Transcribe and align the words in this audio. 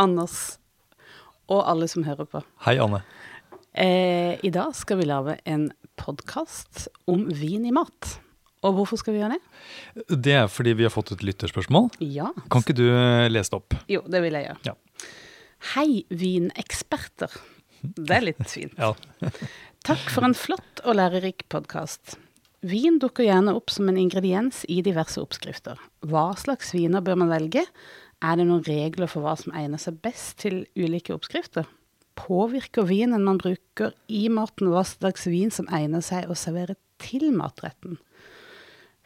Anders 0.00 0.58
og 1.48 1.62
alle 1.70 1.86
som 1.88 2.04
hører 2.06 2.26
på. 2.28 2.42
Hei, 2.66 2.76
Anne. 2.82 3.00
Eh, 3.76 4.36
I 4.44 4.50
dag 4.52 4.74
skal 4.76 4.98
vi 5.00 5.06
lage 5.08 5.36
en 5.48 5.68
podkast 6.00 6.86
om 7.08 7.26
vin 7.32 7.64
i 7.68 7.72
mat. 7.74 8.16
Og 8.66 8.74
hvorfor 8.80 8.98
skal 9.00 9.14
vi 9.14 9.20
gjøre 9.22 9.36
det? 9.36 10.16
Det 10.26 10.34
er 10.40 10.48
fordi 10.50 10.74
vi 10.76 10.86
har 10.88 10.92
fått 10.92 11.12
et 11.14 11.22
lytterspørsmål. 11.24 11.90
Ja. 12.02 12.32
Kan 12.50 12.64
ikke 12.64 12.76
du 12.76 12.86
eh, 12.88 13.28
lese 13.30 13.52
det 13.54 13.60
opp? 13.60 13.76
Jo, 13.92 14.02
det 14.10 14.22
vil 14.24 14.36
jeg 14.36 14.48
gjøre. 14.48 14.72
Ja. 14.72 14.74
Hei, 15.76 15.88
vineksperter. 16.10 17.32
Det 17.86 18.16
er 18.18 18.26
litt 18.32 18.46
fint. 18.50 18.76
Ja. 18.82 18.92
Takk 19.86 20.08
for 20.10 20.26
en 20.26 20.34
flott 20.34 20.80
og 20.82 20.96
lærerik 20.98 21.44
podkast. 21.52 22.16
Vin 22.66 22.96
dukker 22.98 23.22
gjerne 23.22 23.52
opp 23.54 23.70
som 23.70 23.86
en 23.86 24.00
ingrediens 24.00 24.64
i 24.72 24.80
diverse 24.82 25.20
oppskrifter. 25.22 25.78
Hva 26.10 26.32
slags 26.40 26.72
viner 26.74 27.04
bør 27.06 27.20
man 27.22 27.30
velge? 27.30 27.62
Er 28.24 28.38
det 28.38 28.46
noen 28.48 28.64
regler 28.64 29.10
for 29.10 29.24
hva 29.24 29.34
som 29.36 29.52
egner 29.56 29.80
seg 29.80 29.98
best 30.04 30.38
til 30.40 30.62
ulike 30.78 31.12
oppskrifter? 31.14 31.66
Påvirker 32.16 32.86
vinen 32.88 33.26
man 33.26 33.40
bruker 33.40 33.92
i 34.08 34.26
maten 34.32 34.70
hva 34.72 34.86
slags 34.88 35.26
vin 35.28 35.52
som 35.52 35.68
egner 35.68 36.04
seg 36.04 36.30
å 36.30 36.38
servere 36.38 36.78
til 37.02 37.28
matretten? 37.36 37.98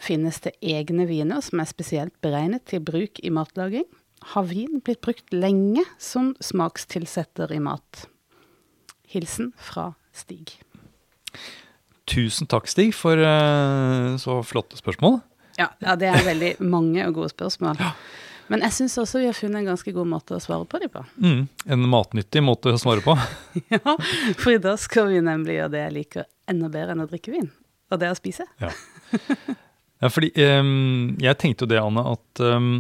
Finnes 0.01 0.39
det 0.45 0.55
egne 0.63 1.09
viner 1.11 1.43
som 1.45 1.61
er 1.61 1.69
spesielt 1.69 2.15
beregnet 2.25 2.69
til 2.71 2.85
bruk 2.87 3.19
i 3.21 3.33
matlaging? 3.35 3.89
Har 4.33 4.47
vin 4.49 4.79
blitt 4.85 5.03
brukt 5.05 5.35
lenge 5.35 5.83
som 5.99 6.33
smakstilsetter 6.45 7.51
i 7.53 7.61
mat? 7.61 8.07
Hilsen 9.11 9.51
fra 9.59 9.91
Stig. 10.15 10.55
Tusen 12.11 12.49
takk, 12.51 12.71
Stig, 12.71 12.95
for 12.95 13.19
eh, 13.19 14.17
så 14.23 14.41
flotte 14.47 14.79
spørsmål. 14.79 15.21
Ja, 15.59 15.69
ja, 15.83 15.97
det 15.99 16.09
er 16.09 16.25
veldig 16.25 16.55
mange 16.63 17.05
og 17.09 17.19
gode 17.19 17.33
spørsmål. 17.35 17.81
Men 18.51 18.65
jeg 18.67 18.75
syns 18.75 18.99
også 18.99 19.21
vi 19.23 19.29
har 19.29 19.37
funnet 19.37 19.61
en 19.61 19.71
ganske 19.71 19.93
god 19.95 20.09
måte 20.11 20.35
å 20.35 20.43
svare 20.43 20.67
på 20.67 20.81
dem 20.83 20.91
på. 20.91 21.05
Mm, 21.23 21.43
en 21.71 21.89
matnyttig 21.93 22.43
måte 22.43 22.75
å 22.75 22.81
svare 22.83 23.03
på. 23.05 23.15
Ja, 23.75 23.95
For 24.41 24.57
i 24.57 24.63
dag 24.63 24.79
skal 24.83 25.13
vi 25.13 25.21
nemlig 25.23 25.61
gjøre 25.61 25.73
det 25.75 25.83
jeg 25.85 25.97
liker 26.01 26.27
enda 26.51 26.71
bedre 26.73 26.97
enn 26.97 27.05
å 27.05 27.11
drikke 27.11 27.35
vin. 27.35 27.47
Og 27.91 28.01
det 28.01 28.09
er 28.09 28.15
å 28.15 28.19
spise. 28.19 28.47
Ja, 28.63 28.73
ja 30.03 30.11
fordi 30.11 30.33
um, 30.59 31.15
jeg 31.23 31.39
tenkte 31.39 31.67
jo 31.67 31.71
det, 31.71 31.79
Anne, 31.79 32.03
at 32.17 32.43
um, 32.43 32.73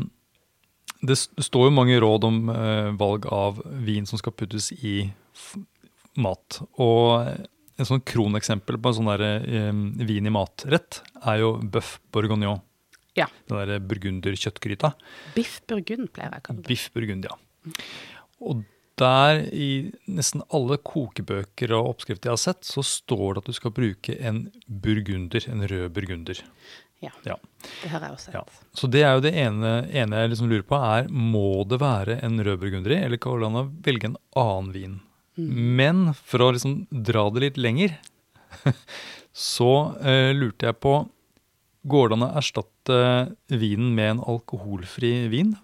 det 1.06 1.16
står 1.20 1.68
jo 1.68 1.76
mange 1.76 2.00
råd 2.02 2.26
om 2.26 2.40
uh, 2.50 2.90
valg 2.98 3.28
av 3.30 3.62
vin 3.86 4.08
som 4.10 4.18
skal 4.18 4.34
puttes 4.34 4.72
i 4.74 5.04
mat. 6.18 6.60
Og 6.82 7.30
en 7.80 7.88
sånn 7.88 8.02
kroneksempel 8.02 8.78
på 8.78 8.90
en 8.90 8.98
sånn 8.98 9.12
der, 9.12 9.46
um, 9.70 9.86
vin 10.02 10.26
i 10.26 10.34
matrett 10.34 11.04
er 11.22 11.44
jo 11.44 11.54
bøff 11.62 12.00
bourguignon. 12.10 12.58
Ja. 13.18 13.26
Den 13.48 13.58
derre 13.58 13.80
burgunderkjøttgryta. 13.90 14.92
Biff 15.34 15.60
burgund 15.68 16.12
pleier 16.14 16.30
jeg 16.36 16.42
å 16.42 16.46
kalle 16.46 16.62
det. 16.62 16.68
Biff 16.70 16.90
burgund, 16.94 17.26
ja. 17.26 17.72
Og 18.40 18.62
der, 19.00 19.40
i 19.56 19.90
nesten 20.12 20.42
alle 20.52 20.76
kokebøker 20.84 21.72
og 21.76 21.94
oppskrifter 21.94 22.28
jeg 22.30 22.36
har 22.36 22.42
sett, 22.42 22.66
så 22.68 22.84
står 22.84 23.34
det 23.38 23.42
at 23.42 23.48
du 23.50 23.56
skal 23.56 23.72
bruke 23.72 24.16
en 24.20 24.42
burgunder, 24.68 25.46
en 25.50 25.64
rød 25.70 25.88
burgunder. 25.96 26.42
Ja, 27.00 27.08
Ja. 27.24 27.36
det 27.82 27.88
har 27.88 28.00
jeg 28.04 28.12
også 28.12 28.32
Ja. 28.34 28.42
sett. 28.44 28.66
Så 28.76 28.90
det 28.90 29.02
er 29.02 29.14
jo 29.14 29.20
det 29.24 29.32
ene, 29.34 29.88
ene 29.88 30.16
jeg 30.20 30.30
liksom 30.34 30.50
lurer 30.50 30.66
på, 30.68 30.76
er 30.76 31.08
må 31.08 31.66
det 31.66 31.78
være 31.80 32.22
en 32.22 32.36
rød 32.44 32.60
burgunder 32.60 32.92
i, 32.92 33.02
eller 33.06 33.16
kan 33.16 33.40
man 33.40 33.70
velge 33.82 34.04
en 34.04 34.16
annen 34.36 34.72
vin? 34.72 35.00
Men 35.38 36.12
for 36.12 36.38
å 36.44 36.52
liksom 36.52 36.86
dra 36.92 37.30
det 37.30 37.40
litt 37.40 37.56
lenger, 37.56 37.96
så 39.32 39.96
eh, 40.04 40.32
lurte 40.36 40.66
jeg 40.68 40.76
på 40.82 41.08
Går 41.88 42.10
det 42.10 42.16
an 42.18 42.26
å 42.26 42.34
erstatte 42.36 42.96
vinen 43.48 43.94
med 43.96 44.10
en 44.16 44.22
alkoholfri 44.34 45.28
vin, 45.32 45.54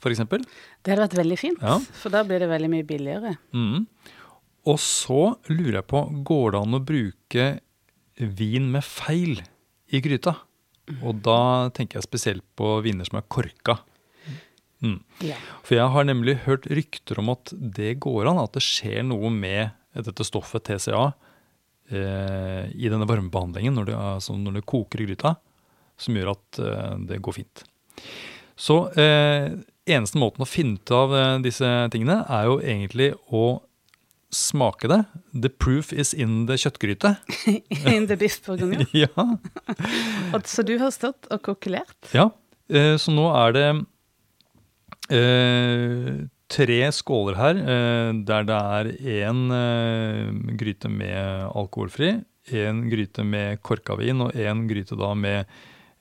f.eks.? 0.00 0.22
Det 0.22 0.92
hadde 0.94 1.02
vært 1.08 1.18
veldig 1.18 1.38
fint, 1.40 1.58
Ja. 1.62 1.78
for 1.78 2.10
da 2.14 2.22
blir 2.24 2.38
det 2.38 2.48
veldig 2.48 2.70
mye 2.70 2.86
billigere. 2.86 3.36
Mm. 3.52 3.86
Og 4.70 4.78
så 4.78 5.34
lurer 5.48 5.80
jeg 5.80 5.86
på, 5.90 6.04
går 6.24 6.52
det 6.52 6.60
an 6.60 6.78
å 6.78 6.84
bruke 6.84 7.48
vin 8.20 8.70
med 8.70 8.84
feil 8.84 9.40
i 9.90 10.00
gryta? 10.04 10.36
Og 11.02 11.20
da 11.22 11.70
tenker 11.74 11.98
jeg 11.98 12.06
spesielt 12.06 12.44
på 12.58 12.80
viner 12.84 13.06
som 13.08 13.18
er 13.18 13.26
korka. 13.30 13.78
Mm. 14.82 15.02
Ja. 15.26 15.36
For 15.66 15.76
jeg 15.76 15.92
har 15.92 16.06
nemlig 16.08 16.38
hørt 16.46 16.66
rykter 16.70 17.18
om 17.20 17.28
at 17.34 17.52
det 17.52 17.98
går 18.00 18.30
an, 18.30 18.38
at 18.40 18.54
det 18.56 18.62
skjer 18.64 19.02
noe 19.04 19.28
med 19.34 19.74
dette 19.94 20.24
stoffet 20.24 20.64
TCA 20.64 21.10
i 21.90 22.90
denne 22.90 23.06
varmebehandlingen 23.08 23.74
når 23.74 23.88
det, 23.88 23.94
altså 23.98 24.36
når 24.38 24.60
det 24.60 24.68
koker 24.70 25.02
i 25.02 25.06
gryta, 25.08 25.34
som 26.00 26.16
gjør 26.16 26.34
at 26.34 26.60
eh, 26.64 26.94
det 27.10 27.20
går 27.24 27.36
fint. 27.40 27.64
Så 28.60 28.82
eh, 29.00 29.52
eneste 29.90 30.20
måten 30.20 30.44
å 30.44 30.48
finne 30.48 30.80
ut 30.80 30.94
av 30.94 31.14
eh, 31.16 31.34
disse 31.44 31.68
tingene, 31.92 32.22
er 32.28 32.48
jo 32.48 32.58
egentlig 32.60 33.12
å 33.28 33.44
smake 34.34 34.90
det. 34.90 35.00
The 35.34 35.50
proof 35.50 35.92
is 35.92 36.12
in 36.14 36.44
the 36.48 36.58
kjøttgryte. 36.60 37.16
In 37.94 38.06
the 38.06 38.16
biff 38.20 38.38
bourguignon. 38.46 38.86
ja. 39.04 39.10
Og, 40.34 40.44
så 40.46 40.64
du 40.66 40.76
har 40.80 40.92
stått 40.94 41.28
og 41.30 41.42
kokkelert? 41.48 41.98
Ja, 42.16 42.30
eh, 42.70 42.94
så 43.00 43.14
nå 43.14 43.26
er 43.34 43.56
det 43.56 43.66
eh, 45.10 46.20
tre 46.50 46.80
skåler 46.94 47.38
her, 47.38 47.60
eh, 47.60 48.12
der 48.26 48.46
det 48.48 48.58
er 48.58 48.90
én 49.24 49.42
eh, 49.54 50.30
gryte 50.58 50.90
med 50.90 51.50
alkoholfri, 51.54 52.16
én 52.50 52.84
gryte 52.90 53.24
med 53.24 53.60
korka 53.62 53.96
vin 54.00 54.24
og 54.24 54.34
én 54.34 54.66
gryte 54.70 54.98
da 54.98 55.12
med 55.14 55.44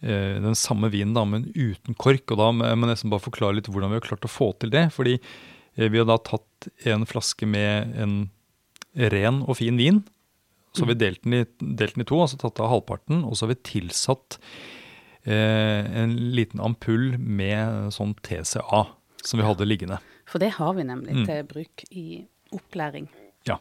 eh, 0.01 0.39
den 0.41 0.57
samme 0.57 0.89
vinen, 0.89 1.13
da, 1.13 1.25
men 1.25 1.49
uten 1.53 1.97
kork. 1.97 2.25
Og 2.31 2.41
da 2.41 2.51
må 2.55 2.65
jeg 2.65 2.81
nesten 2.89 3.13
bare 3.13 3.27
forklare 3.27 3.59
litt 3.59 3.69
hvordan 3.69 3.93
vi 3.93 3.99
har 4.01 4.07
klart 4.07 4.25
å 4.25 4.31
få 4.31 4.51
til 4.57 4.73
det. 4.73 4.89
Fordi 4.95 5.19
vi 5.79 5.95
har 6.01 6.07
da 6.09 6.17
tatt 6.17 6.67
en 6.89 7.05
flaske 7.07 7.47
med 7.47 7.93
en 7.95 8.15
ren 9.13 9.43
og 9.45 9.59
fin 9.61 9.77
vin. 9.79 10.01
Så 10.73 10.83
har 10.83 10.93
vi 10.93 10.99
delt 11.01 11.23
den, 11.23 11.33
i, 11.39 11.45
delt 11.59 11.95
den 11.95 12.05
i 12.05 12.07
to, 12.09 12.19
altså 12.21 12.37
tatt 12.39 12.59
av 12.61 12.69
halvparten, 12.73 13.23
og 13.25 13.35
så 13.35 13.45
har 13.45 13.53
vi 13.55 13.63
tilsatt 13.71 14.37
eh, 15.25 15.81
en 16.03 16.13
liten 16.35 16.61
ampull 16.61 17.15
med 17.17 17.93
sånn 17.95 18.13
TCA 18.25 18.85
som 19.25 19.41
vi 19.41 19.47
hadde 19.47 19.67
liggende. 19.67 19.99
For 20.29 20.39
det 20.41 20.51
har 20.59 20.75
vi 20.77 20.83
nemlig 20.85 21.15
Mm. 21.17 21.25
til 21.25 21.43
bruk 21.49 21.83
i 21.91 22.05
opplæring. 22.53 23.07
Ja. 23.49 23.57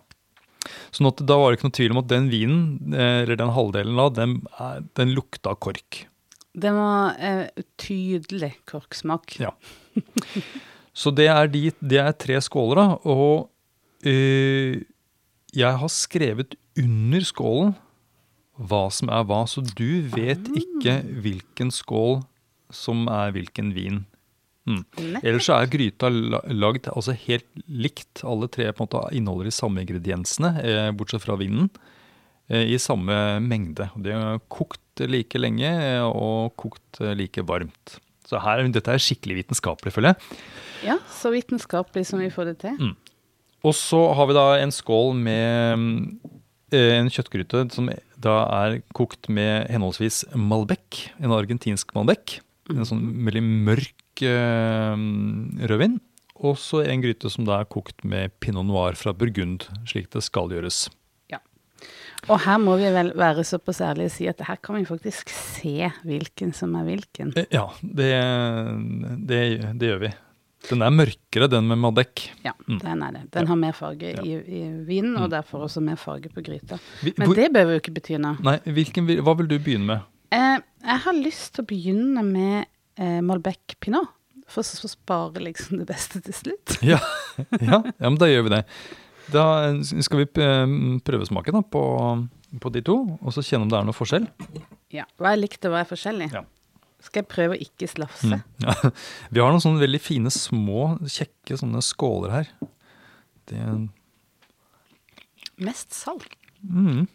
Sånn 0.93 1.09
at 1.09 1.21
da 1.25 1.37
var 1.39 1.51
det 1.53 1.59
ikke 1.59 1.69
noe 1.69 1.77
tvil 1.79 1.95
om 1.95 2.01
at 2.03 2.09
den 2.11 2.29
vinen, 2.29 2.93
eh, 2.93 3.23
eller 3.25 3.37
den 3.41 3.53
halvdelen 3.57 3.97
da, 3.97 4.09
den, 4.21 4.35
er- 4.61 4.85
den 4.99 5.15
lukta 5.17 5.55
kork. 5.57 6.07
Det 6.59 6.73
var 6.75 7.15
eh, 7.19 7.49
tydelig 7.79 8.55
korksmak. 8.67 9.39
Ja. 9.41 9.53
Så 10.93 11.13
det 11.15 11.29
er, 11.31 11.47
de, 11.47 11.71
det 11.81 12.01
er 12.03 12.13
tre 12.19 12.41
skåler, 12.43 12.81
da. 12.81 12.87
Og 13.09 13.51
eh, 14.05 14.81
jeg 15.55 15.79
har 15.79 15.89
skrevet 15.93 16.57
under 16.79 17.21
skålen 17.27 17.77
hva 18.59 18.89
som 18.91 19.09
er 19.15 19.23
hva, 19.29 19.45
så 19.47 19.63
du 19.63 20.03
vet 20.11 20.49
ikke 20.59 20.99
hvilken 21.23 21.71
skål 21.71 22.25
som 22.75 23.07
er 23.09 23.31
hvilken 23.37 23.71
vin. 23.77 24.01
Mm. 24.69 24.83
Ellers 25.23 25.49
er 25.55 25.71
gryta 25.73 26.11
la- 26.13 26.43
lagd 26.53 26.91
altså 26.93 27.15
helt 27.27 27.47
likt. 27.69 28.21
Alle 28.29 28.49
tre 28.53 28.69
på 28.73 28.85
en 28.85 28.89
måte 28.91 29.03
inneholder 29.17 29.49
de 29.49 29.55
samme 29.57 29.81
ingrediensene, 29.85 30.51
eh, 30.63 30.91
bortsett 30.93 31.25
fra 31.25 31.37
vinen, 31.41 31.71
eh, 32.51 32.67
i 32.75 32.79
samme 32.83 33.17
mengde. 33.45 33.89
De 33.97 34.13
er 34.13 34.39
kokt 34.53 35.01
like 35.09 35.39
lenge 35.41 35.69
eh, 35.71 36.05
og 36.05 36.55
kokt 36.61 37.01
eh, 37.01 37.15
like 37.19 37.43
varmt. 37.49 37.99
Så 38.29 38.37
her, 38.45 38.61
dette 38.69 38.93
er 38.93 39.01
skikkelig 39.01 39.39
vitenskapelig, 39.43 39.95
føler 39.95 40.13
jeg. 40.13 40.41
Ja, 40.91 40.99
så 41.09 41.31
vitenskapelig 41.33 42.05
som 42.11 42.21
vi 42.21 42.29
får 42.31 42.51
det 42.53 42.59
til. 42.67 42.77
Mm. 42.77 42.97
Og 43.65 43.73
så 43.75 44.03
har 44.15 44.29
vi 44.29 44.37
da 44.37 44.45
en 44.61 44.71
skål 44.71 45.15
med 45.17 46.19
eh, 46.71 46.99
en 47.01 47.09
kjøttgryte 47.11 47.65
som 47.75 47.89
da 48.21 48.35
er 48.67 48.81
kokt 48.95 49.31
med 49.33 49.71
henholdsvis 49.73 50.25
Malbec, 50.37 51.09
en 51.23 51.33
argentinsk 51.35 51.95
Malbec. 51.97 52.41
En 52.69 52.85
sånn 52.85 53.01
veldig 53.25 53.41
mørk 53.65 53.95
eh, 54.23 54.97
rødvin. 55.69 55.99
Og 56.39 56.55
så 56.57 56.85
en 56.87 57.03
gryte 57.03 57.31
som 57.31 57.45
da 57.49 57.61
er 57.61 57.65
kokt 57.67 58.05
med 58.07 58.31
pinot 58.41 58.65
noir 58.69 58.95
fra 58.95 59.13
Burgund, 59.13 59.65
slik 59.91 60.11
det 60.15 60.23
skal 60.23 60.49
gjøres. 60.55 60.85
Ja. 61.33 61.41
Og 62.29 62.39
her 62.45 62.59
må 62.63 62.77
vi 62.79 62.93
vel 62.95 63.11
være 63.19 63.43
såpass 63.47 63.81
ærlige 63.83 64.07
og 64.07 64.15
si 64.15 64.29
at 64.31 64.41
her 64.47 64.57
kan 64.63 64.77
vi 64.79 64.85
faktisk 64.87 65.29
se 65.35 65.91
hvilken 66.07 66.55
som 66.55 66.77
er 66.79 66.85
hvilken. 66.87 67.33
Eh, 67.37 67.47
Ja, 67.51 67.67
det, 67.83 68.13
det, 69.27 69.43
det 69.79 69.91
gjør 69.93 70.01
vi. 70.07 70.13
Den 70.69 70.83
er 70.83 70.91
mørkere, 70.91 71.47
den 71.51 71.69
med 71.71 71.79
Madec. 71.79 72.29
Ja, 72.45 72.53
Mm. 72.69 72.79
den 72.83 73.03
er 73.03 73.13
det. 73.13 73.31
Den 73.33 73.43
Ja. 73.45 73.49
har 73.49 73.57
mer 73.57 73.73
farge 73.73 74.15
Ja. 74.15 74.23
i, 74.23 74.35
i 74.43 74.63
vinen, 74.87 75.17
og 75.17 75.31
derfor 75.31 75.65
også 75.67 75.81
mer 75.81 75.97
farge 75.97 76.29
på 76.29 76.43
gryta. 76.43 76.79
Men 77.03 77.27
hvor- 77.27 77.35
det 77.35 77.53
behøver 77.53 77.73
jo 77.79 77.81
ikke 77.81 77.95
bety 77.95 78.17
noe. 78.19 78.37
Nei, 78.43 78.59
hvilken, 78.67 79.07
hva 79.23 79.37
vil 79.39 79.47
du 79.49 79.59
begynne 79.59 79.87
med? 79.87 80.01
Eh, 80.33 80.59
jeg 80.85 80.99
har 81.01 81.13
lyst 81.15 81.55
til 81.55 81.65
å 81.65 81.67
begynne 81.67 82.25
med 82.25 82.67
eh, 82.99 83.21
Malbec 83.25 83.77
Pinot, 83.81 84.11
for 84.49 84.65
så 84.67 84.89
sparer 84.91 85.45
liksom 85.45 85.79
det 85.81 85.87
beste 85.91 86.21
til 86.25 86.35
slutt. 86.37 86.79
Ja, 86.85 86.99
ja, 87.61 87.83
ja, 87.85 88.09
men 88.09 88.17
da 88.21 88.29
gjør 88.31 88.47
vi 88.49 88.55
det. 88.57 88.63
Da 89.33 89.43
skal 89.85 90.23
vi 90.23 90.29
p- 90.39 91.01
prøvesmake 91.05 91.53
da, 91.53 91.61
på, 91.61 91.83
på 92.65 92.71
de 92.73 92.81
to, 92.87 92.95
og 93.21 93.35
så 93.37 93.45
kjenne 93.45 93.67
om 93.67 93.73
det 93.73 93.77
er 93.81 93.85
noe 93.91 93.97
forskjell. 93.97 94.25
Ja, 94.95 95.05
Hva 95.21 95.35
er 95.35 95.43
likt 95.43 95.67
og 95.69 95.75
hva 95.75 95.83
er 95.85 95.91
forskjellig? 95.91 96.31
Ja. 96.33 96.47
Skal 97.05 97.21
jeg 97.23 97.29
prøve 97.31 97.55
å 97.55 97.61
ikke 97.63 97.87
slafse? 97.93 98.39
Mm. 98.41 98.65
Ja. 98.65 98.73
Vi 99.37 99.43
har 99.45 99.53
noen 99.53 99.63
sånne 99.63 99.85
veldig 99.85 100.01
fine, 100.03 100.33
små, 100.35 100.95
kjekke 101.05 101.59
sånne 101.61 101.85
skåler 101.85 102.33
her. 102.39 102.49
Det 103.53 103.61
Mest 105.59 105.93
salt. 105.95 106.35
mm. 106.63 107.07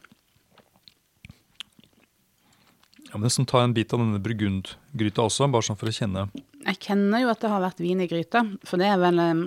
Ja, 3.14 3.20
men 3.22 3.30
sånn, 3.30 3.46
ta 3.46 3.62
en 3.62 3.76
bit 3.78 3.94
av 3.94 4.02
denne 4.02 4.18
burgundgryta 4.26 5.22
også, 5.22 5.46
bare 5.54 5.68
sånn 5.68 5.78
for 5.78 5.92
å 5.92 5.94
kjenne 5.94 6.26
Jeg 6.64 6.80
kjenner 6.82 7.22
jo 7.22 7.30
at 7.30 7.44
det 7.44 7.52
har 7.52 7.62
vært 7.62 7.84
vin 7.84 8.02
i 8.02 8.08
gryta, 8.10 8.42
for 8.66 8.82
det 8.82 8.88
er 8.90 8.98
vel 8.98 9.22
eh, 9.22 9.44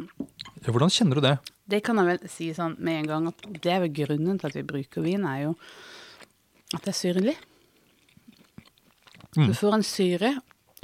ja, 0.63 0.71
Hvordan 0.71 0.93
kjenner 0.95 1.19
du 1.19 1.25
det? 1.25 1.35
Det 1.67 1.81
kan 1.83 1.99
jeg 1.99 2.13
vel 2.13 2.31
si 2.31 2.53
sånn 2.55 2.77
med 2.79 3.01
en 3.01 3.11
gang 3.11 3.27
at 3.33 3.49
det 3.59 3.73
er 3.75 3.83
vel 3.83 3.91
grunnen 3.97 4.39
til 4.39 4.53
at 4.53 4.59
vi 4.61 4.63
bruker 4.71 5.03
vin, 5.03 5.27
er 5.27 5.49
jo 5.49 5.57
at 6.77 6.85
det 6.85 6.93
er 6.93 6.99
syrlig. 6.99 7.35
Mm. 9.35 9.49
Du 9.51 9.57
får 9.59 9.75
en 9.81 9.87
syre 9.87 10.33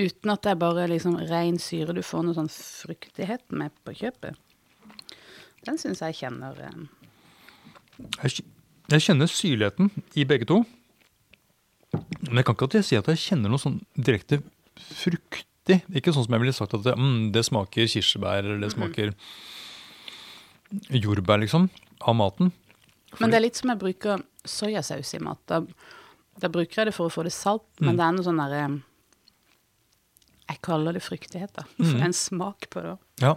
uten 0.01 0.35
at 0.35 0.43
det 0.43 0.51
er 0.53 0.61
bare 0.61 0.89
liksom 0.91 1.21
ren 1.31 1.63
syre. 1.63 1.95
Du 1.95 2.03
får 2.03 2.27
noe 2.27 2.37
sånn 2.37 2.51
fruktighet 2.51 3.47
med 3.55 3.71
på 3.87 3.95
kjøpet. 4.03 4.39
Den 5.63 5.79
syns 5.79 6.03
jeg 6.03 6.19
kjenner 6.19 6.59
eh, 6.67 6.79
Jeg, 8.25 8.43
jeg 8.91 9.07
kjenner 9.07 9.31
syrligheten 9.31 9.93
i 10.19 10.27
begge 10.27 10.51
to. 10.51 10.65
Men 11.93 12.41
jeg 12.41 12.45
kan 12.49 12.57
ikke 12.57 12.83
si 12.85 12.97
at 12.97 13.07
jeg 13.11 13.21
kjenner 13.21 13.53
noe 13.53 13.61
sånn 13.61 13.81
direkte 13.97 14.41
fruktig. 14.77 15.83
Ikke 15.93 16.13
sånn 16.15 16.25
som 16.27 16.33
jeg 16.37 16.41
ville 16.41 16.55
sagt 16.57 16.75
at 16.75 16.83
det, 16.87 16.95
mm, 16.97 17.33
det 17.35 17.45
smaker 17.45 17.87
kirsebær, 17.91 18.39
eller 18.45 18.61
det 18.65 18.73
smaker 18.73 19.13
jordbær, 20.91 21.43
liksom, 21.43 21.69
av 22.01 22.17
maten. 22.17 22.53
Men 23.21 23.31
det 23.31 23.37
er 23.37 23.45
litt 23.45 23.59
som 23.61 23.69
jeg 23.75 23.79
bruker 23.83 24.23
soyasaus 24.49 25.13
i 25.15 25.21
mat. 25.21 25.39
Da, 25.47 25.61
da 26.41 26.49
bruker 26.49 26.81
jeg 26.81 26.87
det 26.91 26.95
for 26.97 27.11
å 27.11 27.13
få 27.13 27.25
det 27.27 27.35
salt, 27.37 27.67
Mm. 27.79 27.87
men 27.87 27.97
det 27.97 28.05
er 28.07 28.13
noe 28.17 28.25
sånn 28.25 28.41
derre 28.41 28.83
Jeg 30.49 30.61
kaller 30.61 30.93
det 30.93 31.01
fruktighet, 31.03 31.53
da. 31.55 31.63
For 31.77 31.85
Mm. 31.85 31.93
det 31.93 32.01
er 32.03 32.05
en 32.11 32.13
smak 32.13 32.69
på 32.71 32.83
det. 32.83 32.99
Ja. 33.21 33.37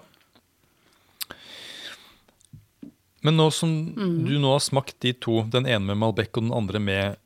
Men 3.24 3.38
nå 3.38 3.52
som 3.54 3.70
Mm. 3.96 4.26
du 4.28 4.38
nå 4.40 4.52
har 4.52 4.60
smakt 4.60 5.00
de 5.00 5.14
to, 5.14 5.44
den 5.44 5.66
ene 5.66 5.86
med 5.86 5.98
Malbec 5.98 6.30
og 6.38 6.44
den 6.44 6.52
andre 6.54 6.80
med 6.80 7.18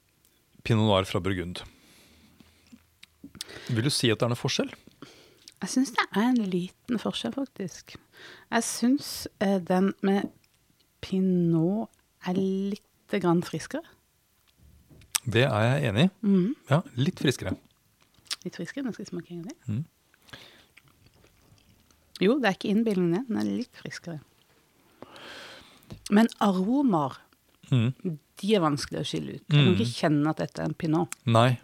Pinot 0.63 0.85
Noir 0.85 1.07
fra 1.07 1.21
Burgund, 1.23 1.61
vil 3.69 3.85
du 3.85 3.91
si 3.94 4.09
at 4.11 4.19
det 4.19 4.27
er 4.27 4.33
noe 4.33 4.39
forskjell? 4.39 4.71
Jeg 5.59 5.71
syns 5.73 5.91
det 5.95 6.06
er 6.15 6.27
en 6.29 6.44
liten 6.47 7.00
forskjell, 7.01 7.33
faktisk. 7.35 7.95
Jeg 8.53 8.65
syns 8.67 9.27
eh, 9.44 9.57
den 9.59 9.91
med 10.06 10.29
pinot 11.03 11.89
er 12.27 12.38
litt 12.38 13.15
grann 13.19 13.41
friskere. 13.44 13.83
Det 15.29 15.44
er 15.45 15.65
jeg 15.67 15.89
enig 15.89 16.06
i. 16.07 16.11
Mm. 16.23 16.53
Ja, 16.69 16.79
litt 17.00 17.19
friskere. 17.19 17.56
Litt 18.45 18.56
friskere, 18.56 18.85
den 18.88 18.95
skal 18.95 19.03
jeg 19.03 19.11
smake 19.11 19.35
en 19.35 19.44
gang 19.44 19.56
til. 19.56 19.73
Mhm. 19.73 19.85
Jo, 22.19 22.33
det 22.39 22.50
er 22.50 22.56
ikke 22.57 22.71
innbillingen. 22.73 23.27
Den 23.29 23.38
er 23.39 23.47
litt 23.47 23.77
friskere. 23.79 24.19
Men 26.11 26.27
aromaer, 26.44 27.15
Mhm. 27.71 28.18
de 28.39 28.54
er 28.56 28.62
vanskelig 28.63 29.00
å 29.01 29.07
skille 29.07 29.33
ut. 29.36 29.44
Jeg 29.50 29.57
kan 29.57 29.66
Mhm. 29.66 29.75
ikke 29.80 29.98
kjenne 30.00 30.30
at 30.30 30.38
dette 30.38 30.60
er 30.62 30.66
en 30.66 30.74
pinot. 30.74 31.16
Nei. 31.25 31.60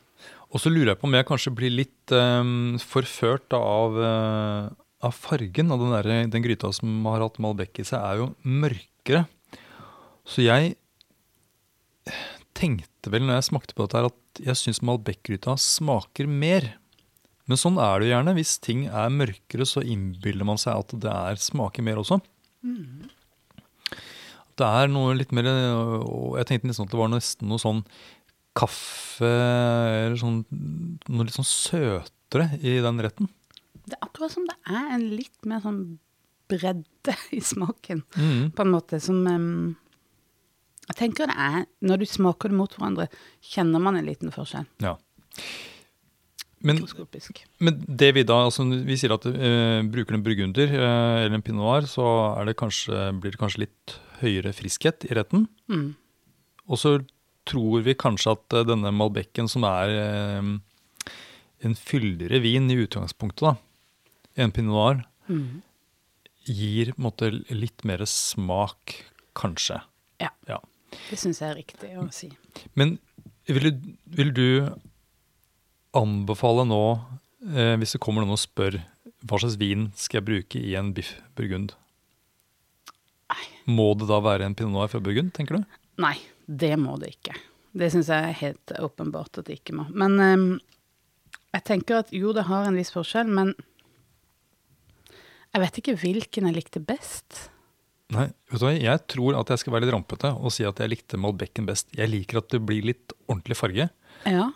Og 0.52 0.60
så 0.60 0.70
lurer 0.72 0.94
jeg 0.94 1.00
på 1.00 1.06
om 1.08 1.14
jeg 1.14 1.26
kanskje 1.26 1.56
blir 1.56 1.72
litt 1.72 2.12
um, 2.12 2.78
forført 2.80 3.52
av, 3.54 3.96
uh, 3.98 4.70
av 5.02 5.14
fargen. 5.14 5.72
av 5.72 5.80
den, 5.80 5.92
der, 5.92 6.28
den 6.28 6.44
gryta 6.44 6.72
som 6.74 7.04
har 7.06 7.20
hatt 7.22 7.38
Malbec 7.40 7.80
i 7.80 7.84
seg, 7.84 8.00
er 8.00 8.18
jo 8.18 8.36
mørkere. 8.46 9.28
Så 10.26 10.44
jeg 10.44 10.76
tenkte 12.56 13.12
vel 13.12 13.26
når 13.28 13.40
jeg 13.42 13.50
smakte 13.52 13.76
på 13.76 13.86
dette 13.86 14.00
her, 14.00 14.06
at 14.12 14.42
jeg 14.46 14.56
syns 14.60 14.82
Malbec-gryta 14.86 15.56
smaker 15.60 16.28
mer. 16.28 16.74
Men 17.48 17.58
sånn 17.62 17.78
er 17.82 18.00
det 18.00 18.08
jo 18.10 18.16
gjerne. 18.16 18.36
Hvis 18.38 18.56
ting 18.64 18.86
er 18.88 19.10
mørkere, 19.14 19.68
så 19.70 19.84
innbiller 19.86 20.46
man 20.48 20.58
seg 20.62 20.80
at 20.80 20.96
det 21.00 21.12
er, 21.12 21.36
smaker 21.42 21.84
mer 21.86 22.00
også. 22.02 22.22
Det 24.56 24.68
er 24.68 24.92
noe 24.92 25.16
litt 25.18 25.34
mer 25.36 25.48
og 25.52 26.38
Jeg 26.40 26.48
tenkte 26.50 26.70
nesten 26.70 26.88
at 26.88 26.94
det 26.94 27.00
var 27.00 27.10
nesten 27.12 27.50
noe 27.52 27.60
sånn 27.62 27.82
kaffe 28.56 29.28
eller 29.28 30.16
sånn 30.20 30.42
Noe 31.12 31.28
litt 31.28 31.36
sånn 31.36 31.48
søtere 31.48 32.48
i 32.64 32.78
den 32.84 33.02
retten. 33.04 33.28
Det 33.86 33.98
er 33.98 34.06
akkurat 34.08 34.34
som 34.34 34.48
det 34.48 34.56
er 34.72 34.94
en 34.96 35.10
litt 35.12 35.46
mer 35.48 35.62
sånn 35.64 35.82
bredde 36.50 37.16
i 37.38 37.42
smaken, 37.44 38.04
Mm. 38.16 38.52
på 38.56 38.64
en 38.64 38.72
måte, 38.72 39.00
som 39.02 39.22
um, 39.28 39.76
Jeg 40.88 40.98
tenker 41.00 41.28
det 41.30 41.36
er 41.38 41.66
Når 41.82 42.04
du 42.04 42.06
smaker 42.10 42.50
det 42.54 42.58
mot 42.58 42.76
hverandre, 42.78 43.08
kjenner 43.42 43.82
man 43.82 43.98
en 43.98 44.06
liten 44.08 44.32
forskjell. 44.34 44.68
Ja. 44.84 44.96
Men, 46.66 46.80
men 47.62 47.76
det 47.86 48.08
vi 48.16 48.24
da, 48.26 48.40
altså 48.48 48.64
vi 48.66 48.96
sier 48.98 49.14
at 49.14 49.26
uh, 49.28 49.84
bruker 49.92 50.16
en 50.18 50.24
burgunder 50.26 50.72
uh, 50.74 51.26
eller 51.26 51.36
en 51.38 51.44
pinot 51.46 51.62
noir, 51.62 51.86
så 51.90 52.06
er 52.40 52.48
det 52.50 52.56
kanskje, 52.58 53.12
blir 53.22 53.36
det 53.36 53.42
kanskje 53.42 53.66
litt 53.68 53.98
høyere 54.22 54.54
friskhet 54.56 55.06
i 55.10 55.16
retten. 55.18 55.48
Mm. 55.72 55.96
Og 56.70 56.80
så 56.82 56.96
tror 57.46 57.84
vi 57.86 57.94
kanskje 57.98 58.34
at 58.36 58.56
eh, 58.58 58.66
denne 58.68 58.92
Malbecken 58.96 59.50
som 59.52 59.66
er 59.70 59.92
eh, 59.94 60.50
en 61.66 61.76
fyldigere 61.78 62.42
vin 62.44 62.70
i 62.74 62.80
utgangspunktet, 62.84 63.46
da, 63.46 63.56
en 64.44 64.56
pinot 64.56 64.74
noir, 64.76 65.04
Mm. 65.26 65.64
gir 66.46 66.92
på 66.94 67.02
måte 67.02 67.32
litt 67.50 67.82
mer 67.84 68.04
smak, 68.06 68.92
kanskje. 69.34 69.80
Ja. 70.22 70.30
Ja. 70.46 70.60
Det 71.10 71.18
syns 71.18 71.40
jeg 71.42 71.50
er 71.50 71.58
riktig 71.58 71.90
å 71.98 72.04
si. 72.14 72.30
Men 72.78 73.00
vil 73.50 73.72
du, 73.72 73.80
vil 74.06 74.30
du 74.38 74.70
anbefale 75.98 76.66
nå, 76.70 76.82
eh, 77.56 77.74
hvis 77.82 77.96
det 77.96 78.02
kommer 78.06 78.22
noen 78.22 78.36
og 78.38 78.42
spør 78.44 78.78
hva 79.26 79.40
slags 79.42 79.58
vin 79.58 79.88
skal 79.98 80.20
jeg 80.20 80.28
bruke 80.28 80.62
i 80.62 80.76
en 80.78 80.94
biff 80.94 81.16
burgund? 81.38 81.74
Må 83.68 83.94
det 83.98 84.08
da 84.10 84.20
være 84.22 84.46
en 84.46 84.56
pinot 84.58 84.74
noir 84.76 84.92
fra 84.92 85.00
Burgund, 85.02 85.32
tenker 85.34 85.58
du? 85.60 85.78
Nei, 86.04 86.16
det 86.46 86.74
må 86.78 86.98
det 87.02 87.16
ikke. 87.16 87.34
Det 87.76 87.90
syns 87.92 88.08
jeg 88.12 88.30
er 88.30 88.38
helt 88.40 88.74
åpenbart 88.80 89.40
at 89.42 89.48
det 89.50 89.58
ikke 89.60 89.74
må. 89.76 89.88
Men 89.92 90.20
um, 90.22 90.46
jeg 91.56 91.64
tenker 91.68 92.04
at 92.04 92.12
jo, 92.16 92.32
det 92.36 92.46
har 92.48 92.68
en 92.70 92.78
viss 92.78 92.94
forskjell, 92.94 93.28
men 93.32 93.54
jeg 95.56 95.64
vet 95.64 95.78
ikke 95.80 95.96
hvilken 96.02 96.50
jeg 96.50 96.58
likte 96.58 96.82
best. 96.84 97.46
Nei, 98.14 98.28
vet 98.52 98.60
du 98.62 98.66
hva, 98.68 98.74
jeg 98.76 99.02
tror 99.10 99.38
at 99.40 99.50
jeg 99.54 99.64
skal 99.64 99.74
være 99.74 99.88
litt 99.88 99.96
rampete 99.96 100.30
og 100.36 100.52
si 100.54 100.66
at 100.68 100.78
jeg 100.84 100.92
likte 100.92 101.18
Malbecen 101.20 101.66
best. 101.68 101.90
Jeg 101.98 102.12
liker 102.12 102.42
at 102.44 102.52
det 102.54 102.62
blir 102.68 102.86
litt 102.86 103.16
ordentlig 103.26 103.58
farge, 103.58 103.88
Ja. 104.30 104.50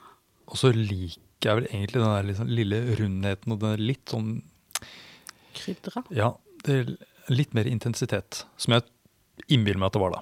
og 0.50 0.58
så 0.60 0.70
liker 0.76 1.48
jeg 1.50 1.56
vel 1.62 1.68
egentlig 1.72 2.02
den 2.02 2.10
der 2.14 2.28
liksom 2.28 2.52
lille 2.52 2.80
rundheten 3.00 3.56
og 3.56 3.60
den 3.64 3.82
litt 3.88 4.12
sånn, 4.12 4.30
Krydra. 5.56 6.04
ja, 6.14 6.34
det 6.66 6.76
er 6.84 6.92
litt 7.32 7.54
mer 7.58 7.66
intensitet, 7.70 8.44
som 8.60 8.76
jeg 8.76 8.84
innbiller 9.48 9.80
meg 9.80 9.88
at 9.92 9.96
det 9.98 10.02
var 10.04 10.16
da. 10.18 10.22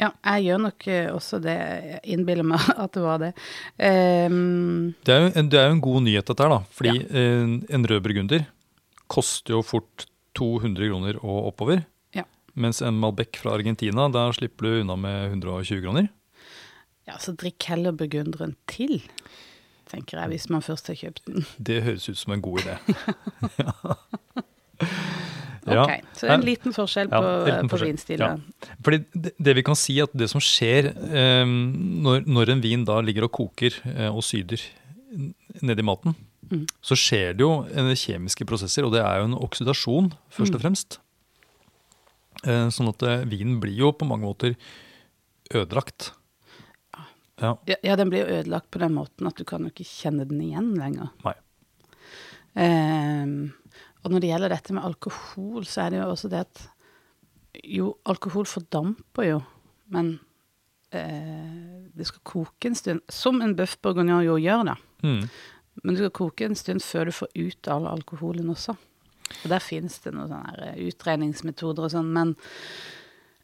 Ja, 0.00 0.08
jeg 0.32 0.46
gjør 0.48 0.60
nok 0.64 0.86
eh, 0.88 1.08
også 1.12 1.38
det. 1.44 1.54
Jeg 1.60 2.00
innbiller 2.16 2.46
meg 2.48 2.68
at 2.84 2.94
det 2.96 3.02
var 3.04 3.18
det. 3.20 3.32
Um, 3.76 4.94
Det 5.04 5.12
er 5.12 5.20
jo 5.26 5.32
en, 5.36 5.50
det 5.52 5.58
er 5.60 5.66
jo 5.68 5.74
en 5.76 5.82
god 5.84 6.06
nyhet 6.06 6.30
dette 6.30 6.46
her, 6.46 6.54
da. 6.54 6.60
Fordi 6.72 6.94
en, 7.20 7.58
en 7.68 7.84
rød 7.90 8.00
burgunder 8.06 8.46
koster 9.12 9.56
jo 9.58 9.60
fort 9.66 10.06
200 10.38 10.88
kroner 10.88 11.18
og 11.20 11.50
oppover. 11.50 11.82
Ja. 12.16 12.24
Mens 12.54 12.80
en 12.86 12.96
Malbec 13.02 13.36
fra 13.42 13.52
Argentina, 13.58 14.08
der 14.14 14.32
slipper 14.38 14.64
du 14.70 14.80
unna 14.80 14.96
med 14.96 15.34
120 15.34 15.82
kroner. 15.84 16.08
ja, 17.10 17.16
så 17.18 17.32
drikk 17.34 17.64
heller 17.66 17.92
burgunderen 17.92 18.52
til, 18.70 19.00
tenker 19.90 20.20
jeg, 20.20 20.30
hvis 20.30 20.48
man 20.54 20.62
først 20.62 20.86
har 20.92 20.94
kjøpt 21.00 21.24
den. 21.26 21.44
Det 21.58 21.80
høres 21.82 22.08
ut 22.08 22.16
som 22.20 22.32
en 22.36 22.44
god 22.44 22.62
idé. 22.62 22.76
Ok, 25.66 25.90
Så 26.16 26.24
det 26.26 26.30
er 26.30 26.34
en 26.38 26.46
liten 26.46 26.72
forskjell 26.72 27.08
på, 27.12 27.20
ja, 27.20 27.44
liten 27.50 27.68
på 27.68 27.78
vinstilen. 27.82 28.40
Ja. 28.40 28.70
Fordi 28.86 28.98
det, 29.12 29.32
det 29.38 29.54
vi 29.58 29.62
kan 29.66 29.76
si 29.76 29.98
at 30.00 30.10
det 30.16 30.30
som 30.32 30.40
skjer 30.40 30.88
eh, 30.94 31.44
når, 31.44 32.24
når 32.26 32.54
en 32.54 32.62
vin 32.64 32.84
da 32.88 33.00
ligger 33.04 33.26
og 33.28 33.32
koker 33.36 33.76
eh, 33.92 34.08
og 34.08 34.22
syder 34.24 34.62
nedi 35.62 35.82
maten, 35.86 36.16
Mm. 36.50 36.64
så 36.82 36.96
skjer 36.98 37.36
det 37.38 37.44
jo 37.44 37.50
en 37.78 37.92
kjemiske 37.94 38.42
prosesser, 38.48 38.82
og 38.82 38.90
det 38.90 38.98
er 39.06 39.20
jo 39.20 39.26
en 39.28 39.36
oksidasjon, 39.38 40.08
først 40.34 40.50
Mm. 40.50 40.56
og 40.56 40.62
fremst. 40.64 40.96
Eh, 42.42 42.66
sånn 42.74 42.88
at 42.90 43.02
eh, 43.06 43.22
vinen 43.30 43.60
blir 43.62 43.76
jo 43.78 43.92
på 43.94 44.02
mange 44.08 44.26
måter 44.26 44.56
ødelagt. 45.54 46.08
Ja. 47.38 47.52
Ja, 47.70 47.76
ja, 47.84 47.94
den 47.94 48.10
blir 48.10 48.24
jo 48.26 48.40
ødelagt 48.40 48.66
på 48.74 48.80
den 48.82 48.96
måten 48.98 49.28
at 49.30 49.36
du 49.38 49.44
kan 49.46 49.62
jo 49.62 49.70
ikke 49.70 49.86
kjenne 49.86 50.26
den 50.26 50.40
igjen 50.42 50.72
lenger. 50.74 51.12
Nei. 51.22 51.36
Ehm, 52.58 53.52
og 54.00 54.12
når 54.12 54.22
det 54.22 54.30
gjelder 54.32 54.52
dette 54.54 54.74
med 54.76 54.86
alkohol, 54.86 55.64
så 55.68 55.84
er 55.84 55.92
det 55.92 56.00
jo 56.00 56.08
også 56.08 56.30
det 56.32 56.44
at 56.46 56.62
jo, 57.66 57.94
alkohol 58.08 58.46
fordamper 58.48 59.26
jo, 59.26 59.40
men 59.92 60.12
eh, 60.94 61.88
det 61.92 62.06
skal 62.08 62.22
koke 62.26 62.70
en 62.70 62.78
stund, 62.78 63.02
som 63.12 63.40
en 63.42 63.56
bøff 63.58 63.76
bourguignon 63.82 64.24
jo 64.24 64.38
gjør 64.40 64.64
da. 64.70 64.76
Mm. 65.04 65.24
Men 65.82 65.96
du 65.96 66.00
skal 66.02 66.14
koke 66.16 66.46
en 66.46 66.56
stund 66.58 66.84
før 66.84 67.08
du 67.08 67.16
får 67.16 67.32
ut 67.36 67.70
all 67.72 67.88
alkoholen 67.90 68.52
også. 68.52 68.76
Og 69.30 69.46
der 69.52 69.62
finnes 69.62 69.98
det 70.02 70.14
noen 70.14 70.30
sånne 70.32 70.70
eh, 70.70 70.80
utregningsmetoder 70.90 71.86
og 71.86 71.92
sånn, 71.92 72.12
men 72.14 72.34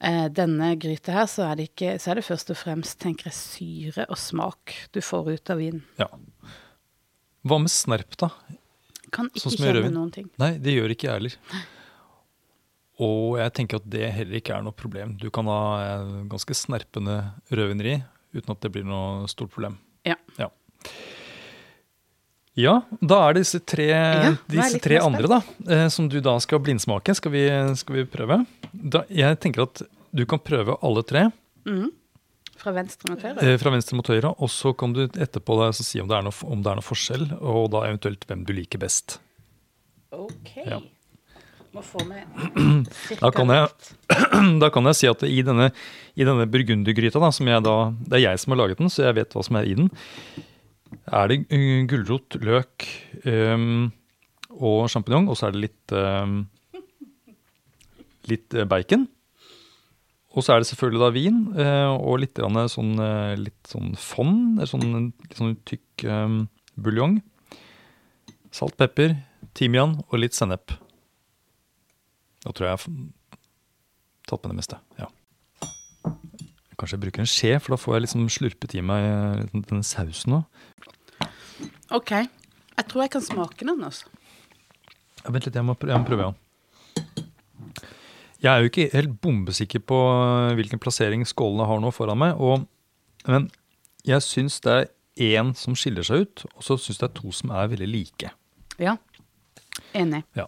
eh, 0.00 0.26
denne 0.34 0.72
gryta 0.80 1.14
her, 1.18 1.28
så 1.30 1.50
er, 1.50 1.58
det 1.58 1.70
ikke, 1.70 1.96
så 2.02 2.12
er 2.12 2.20
det 2.20 2.28
først 2.28 2.54
og 2.54 2.60
fremst, 2.62 2.98
tenker 3.02 3.30
jeg, 3.30 3.38
syre 3.38 4.06
og 4.08 4.20
smak 4.20 4.74
du 4.96 5.02
får 5.04 5.34
ut 5.34 5.52
av 5.54 5.60
vinen. 5.62 5.84
Ja. 6.00 6.08
Hva 7.46 7.60
med 7.62 7.70
snerp, 7.70 8.16
da? 8.18 8.32
Kan 9.16 9.30
ikke 9.32 9.42
Sånn 9.46 9.56
kjenne 9.56 9.90
noen 9.94 10.12
ting. 10.14 10.28
Nei, 10.40 10.52
det 10.62 10.74
gjør 10.76 10.92
ikke 10.94 11.08
jeg 11.08 11.16
heller. 11.18 11.38
Og 13.06 13.36
jeg 13.36 13.52
tenker 13.58 13.80
at 13.80 13.88
det 13.92 14.06
heller 14.16 14.38
ikke 14.38 14.54
er 14.56 14.62
noe 14.64 14.76
problem. 14.76 15.16
Du 15.20 15.28
kan 15.34 15.48
ha 15.52 15.60
eh, 15.82 16.12
ganske 16.32 16.56
snerpende 16.56 17.16
rødvineri 17.52 17.98
uten 18.36 18.52
at 18.54 18.62
det 18.64 18.70
blir 18.72 18.86
noe 18.88 19.26
stort 19.32 19.52
problem. 19.52 19.76
Ja. 20.08 20.16
Ja, 20.40 20.48
ja 22.56 22.74
da 23.00 23.18
er 23.26 23.36
det 23.36 23.44
disse 23.44 23.60
tre, 23.68 23.88
er 23.92 24.38
disse 24.48 24.80
tre 24.84 25.00
andre 25.04 25.28
da, 25.34 25.40
eh, 25.68 25.86
som 25.92 26.08
du 26.12 26.18
da 26.24 26.38
skal 26.40 26.62
blindsmake. 26.64 27.16
Skal 27.18 27.34
vi, 27.36 27.44
skal 27.80 28.00
vi 28.00 28.06
prøve? 28.16 28.40
Da, 28.72 29.04
jeg 29.12 29.40
tenker 29.44 29.66
at 29.68 29.84
du 30.16 30.24
kan 30.28 30.40
prøve 30.44 30.78
alle 30.84 31.04
tre 31.04 31.28
Mhm. 31.66 31.88
Fra 32.56 32.72
venstre 32.76 33.12
mot 33.12 33.22
høyre? 33.22 33.36
eh, 33.44 33.56
fra 33.60 33.72
venstre 33.74 33.98
mot 33.98 34.08
høyre, 34.10 34.32
og 34.40 34.50
så 34.52 34.72
kan 34.78 34.94
du 34.96 35.04
etterpå 35.06 35.58
så 35.76 35.84
si 35.84 36.00
om 36.00 36.08
det, 36.08 36.18
er 36.18 36.26
noe, 36.26 36.36
om 36.48 36.64
det 36.64 36.72
er 36.72 36.80
noe 36.80 36.86
forskjell, 36.86 37.28
og 37.40 37.70
da 37.74 37.84
eventuelt 37.88 38.24
hvem 38.28 38.44
du 38.48 38.52
liker 38.56 38.80
best. 38.82 39.18
Ok. 40.16 40.52
Ja. 40.64 40.80
Må 41.76 41.82
få 41.84 42.00
med 42.08 42.24
Da 43.24 43.28
kan 43.34 43.50
jeg, 43.52 43.68
da 44.62 44.70
kan 44.72 44.88
jeg 44.88 44.96
si 44.96 45.08
at 45.10 45.24
i 45.28 45.42
denne, 45.44 45.68
i 46.16 46.24
denne 46.24 46.46
burgundergryta, 46.48 47.20
da, 47.20 47.32
som 47.34 47.50
jeg 47.50 47.64
da, 47.66 47.76
det 48.06 48.20
er 48.20 48.24
jeg 48.30 48.42
som 48.42 48.54
har 48.54 48.62
laget 48.62 48.80
den, 48.80 48.92
så 48.92 49.08
jeg 49.08 49.18
vet 49.18 49.36
hva 49.36 49.44
som 49.44 49.58
er 49.60 49.68
i 49.68 49.76
den, 49.76 49.90
er 51.06 51.30
det 51.30 51.42
uh, 51.50 51.82
gulrot, 51.90 52.38
løk 52.40 52.86
um, 53.26 53.90
og 54.56 54.86
sjampinjong, 54.88 55.28
og 55.28 55.36
så 55.36 55.50
er 55.50 55.56
det 55.56 55.64
litt, 55.66 55.92
um, 55.92 56.38
litt 58.30 58.56
eh, 58.56 58.64
bacon. 58.68 59.04
Og 60.36 60.44
så 60.44 60.52
er 60.52 60.60
det 60.60 60.68
selvfølgelig 60.68 61.00
da 61.00 61.12
vin 61.14 61.38
eh, 61.56 61.92
og 61.96 62.20
litt, 62.20 62.40
sånn, 62.72 62.92
eh, 63.00 63.34
litt 63.40 63.70
sånn 63.70 63.94
fond, 63.96 64.60
eh, 64.60 64.68
sånn, 64.68 64.84
litt 65.08 65.38
sånn 65.38 65.56
tykk 65.68 66.04
um, 66.12 66.42
buljong. 66.76 67.18
Salt, 68.52 68.76
pepper, 68.76 69.16
timian 69.56 69.96
og 70.06 70.20
litt 70.20 70.36
sennep. 70.36 70.76
Da 72.44 72.52
tror 72.52 72.68
jeg 72.68 72.74
jeg 72.74 72.82
har 72.82 73.06
tatt 74.28 74.44
med 74.44 74.52
det 74.52 74.60
meste. 74.60 74.82
ja. 75.00 75.08
Kanskje 76.76 76.98
jeg 76.98 77.04
bruker 77.06 77.22
en 77.24 77.30
skje, 77.30 77.50
for 77.56 77.72
da 77.72 77.80
får 77.80 77.94
jeg 77.94 78.02
liksom 78.04 78.26
slurpet 78.32 78.74
i 78.76 78.82
meg 78.84 79.06
eh, 79.08 79.60
denne 79.70 79.86
sausen 79.86 80.42
òg. 80.42 81.28
Ok. 81.96 82.12
Jeg 82.12 82.88
tror 82.90 83.06
jeg 83.06 83.12
kan 83.14 83.24
smake 83.24 83.64
den. 83.64 83.80
altså. 83.80 84.10
Ja, 85.22 85.32
vent 85.32 85.48
litt, 85.48 85.56
jeg 85.56 85.64
må, 85.64 85.72
prøve, 85.80 85.94
jeg 85.94 86.02
må 86.02 86.08
prøve, 86.10 86.26
ja. 86.28 86.45
Jeg 88.46 88.52
er 88.52 88.62
jo 88.62 88.70
ikke 88.70 88.90
helt 88.92 89.16
bombesikker 89.24 89.82
på 89.82 89.96
eh, 90.12 90.52
hvilken 90.54 90.78
plassering 90.82 91.24
skålene 91.26 91.66
har 91.66 91.80
nå 91.82 91.90
foran 91.94 92.20
meg. 92.20 92.38
Og, 92.38 92.62
men 93.26 93.48
jeg 94.06 94.22
syns 94.22 94.60
det 94.62 94.74
er 94.76 94.86
én 95.40 95.50
som 95.58 95.74
skiller 95.74 96.06
seg 96.06 96.26
ut, 96.26 96.44
og 96.52 96.62
så 96.62 96.76
syns 96.78 97.00
det 97.00 97.08
er 97.08 97.16
to 97.16 97.32
som 97.34 97.50
er 97.50 97.72
veldig 97.72 97.88
like. 97.90 98.30
Ja. 98.78 98.94
Enig. 99.96 100.22
Ja. 100.38 100.46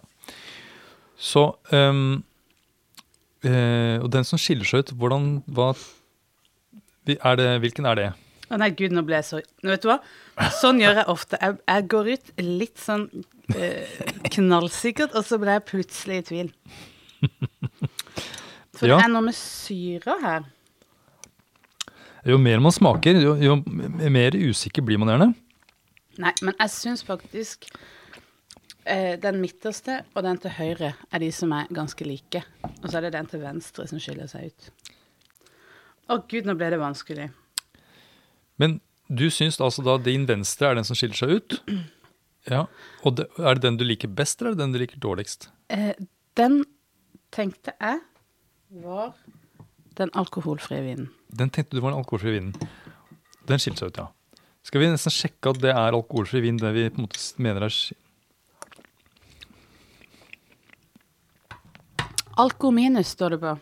Så 1.19 1.43
um, 1.73 2.21
eh, 3.43 3.97
Og 3.99 4.07
den 4.13 4.23
som 4.23 4.39
skiller 4.39 4.65
seg 4.65 4.85
ut, 4.85 4.93
hvordan 4.95 5.27
hva, 5.51 5.73
er 7.09 7.35
det, 7.35 7.49
Hvilken 7.65 7.89
er 7.89 7.99
det? 7.99 8.07
Å 8.49 8.57
nei, 8.61 8.69
gud, 8.77 8.93
nå 8.95 9.03
ble 9.05 9.19
jeg 9.19 9.27
så 9.27 9.41
Vet 9.65 9.83
du 9.83 9.89
hva? 9.91 9.99
Sånn 10.55 10.79
gjør 10.81 11.01
jeg 11.01 11.11
ofte. 11.11 11.39
Jeg, 11.43 11.57
jeg 11.67 11.87
går 11.91 12.11
ut 12.13 12.31
litt 12.45 12.79
sånn 12.79 13.09
eh, 13.57 13.99
knallsikkert, 14.31 15.17
og 15.17 15.27
så 15.27 15.41
ble 15.41 15.57
jeg 15.57 15.65
plutselig 15.67 16.21
i 16.21 16.25
tvil. 16.29 16.53
For 18.79 18.87
Ja. 18.87 18.97
det 18.99 19.05
er 19.09 19.13
noe 19.13 19.25
med 19.27 19.35
syra 19.35 20.15
her. 20.23 20.47
Jo 22.27 22.37
mer 22.41 22.59
man 22.63 22.71
smaker, 22.75 23.15
jo, 23.23 23.35
jo 23.39 23.55
mer 24.11 24.35
usikker 24.35 24.83
blir 24.85 24.99
man 25.01 25.11
gjerne. 25.11 25.29
Nei, 26.19 26.33
men 26.43 26.55
jeg 26.59 26.71
syns 26.73 27.03
faktisk 27.07 27.69
eh, 28.85 29.15
den 29.23 29.39
midterste 29.39 30.01
og 30.15 30.23
den 30.27 30.39
til 30.43 30.51
høyre 30.57 30.93
er 31.11 31.23
de 31.23 31.29
som 31.35 31.53
er 31.55 31.69
ganske 31.75 32.03
like. 32.07 32.41
Og 32.83 32.89
så 32.89 32.99
er 32.99 33.07
det 33.07 33.13
den 33.15 33.29
til 33.31 33.43
venstre 33.43 33.87
som 33.87 34.01
skiller 34.03 34.27
seg 34.31 34.51
ut. 34.51 34.69
Å 36.09 36.17
gud, 36.27 36.47
nå 36.49 36.55
ble 36.59 36.71
det 36.73 36.79
vanskelig. 36.81 37.29
Men 38.59 38.79
du 39.07 39.29
syns 39.31 39.59
altså 39.63 39.83
da 39.85 39.95
din 40.03 40.27
venstre 40.29 40.71
er 40.71 40.79
den 40.79 40.87
som 40.87 40.97
skiller 40.99 41.19
seg 41.19 41.39
ut? 41.39 41.59
Ja. 42.49 42.63
Og 43.05 43.17
det, 43.19 43.25
er 43.37 43.57
det 43.59 43.61
den 43.65 43.75
du 43.77 43.83
liker 43.83 44.09
best, 44.15 44.39
eller 44.41 44.53
er 44.53 44.55
det 44.55 44.61
den 44.63 44.71
du 44.73 44.77
liker 44.81 44.97
dårligst? 45.03 45.49
Eh, 45.75 45.91
den 46.39 46.61
tenkte 47.35 47.73
jeg 47.75 47.99
var 48.69 49.13
den 49.97 50.11
alkoholfrie 50.13 50.81
vinen. 50.85 51.09
Den 51.29 51.49
tenkte 51.49 51.75
du 51.77 51.81
var 51.81 51.91
den 51.91 51.99
alkoholfrie 51.99 52.37
vinen. 52.37 52.53
Den 53.49 53.59
skilte 53.61 53.83
seg 53.85 53.93
ut, 53.93 53.97
ja. 54.03 54.07
Skal 54.65 54.81
vi 54.83 54.89
nesten 54.91 55.13
sjekke 55.13 55.53
at 55.53 55.61
det 55.63 55.71
er 55.73 55.95
alkoholfri 55.95 56.41
vin, 56.43 56.59
det 56.61 56.71
vi 56.75 56.89
på 56.93 57.01
en 57.01 57.07
måte 57.07 57.19
mener 57.41 57.65
er 57.65 57.73
Alko 62.39 62.69
minus 62.71 63.09
står 63.17 63.35
det 63.35 63.39
på. 63.43 63.55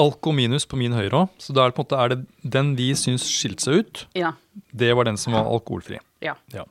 Alko 0.00 0.32
minus 0.36 0.66
på 0.68 0.76
min 0.80 0.92
høyre 0.96 1.22
òg, 1.24 1.30
så 1.40 1.54
da 1.56 1.64
er 1.64 1.70
det 1.70 1.76
på 1.78 1.82
en 1.82 1.86
måte 1.86 2.00
er 2.02 2.12
det 2.12 2.50
den 2.56 2.74
vi 2.76 2.90
syns 2.96 3.24
skilte 3.28 3.64
seg 3.66 3.80
ut, 3.80 4.02
Ja. 4.18 4.32
det 4.72 4.92
var 4.96 5.04
den 5.08 5.16
som 5.16 5.32
var 5.32 5.44
alkoholfri. 5.48 5.98
ja. 6.20 6.34
Ja. 6.52 6.64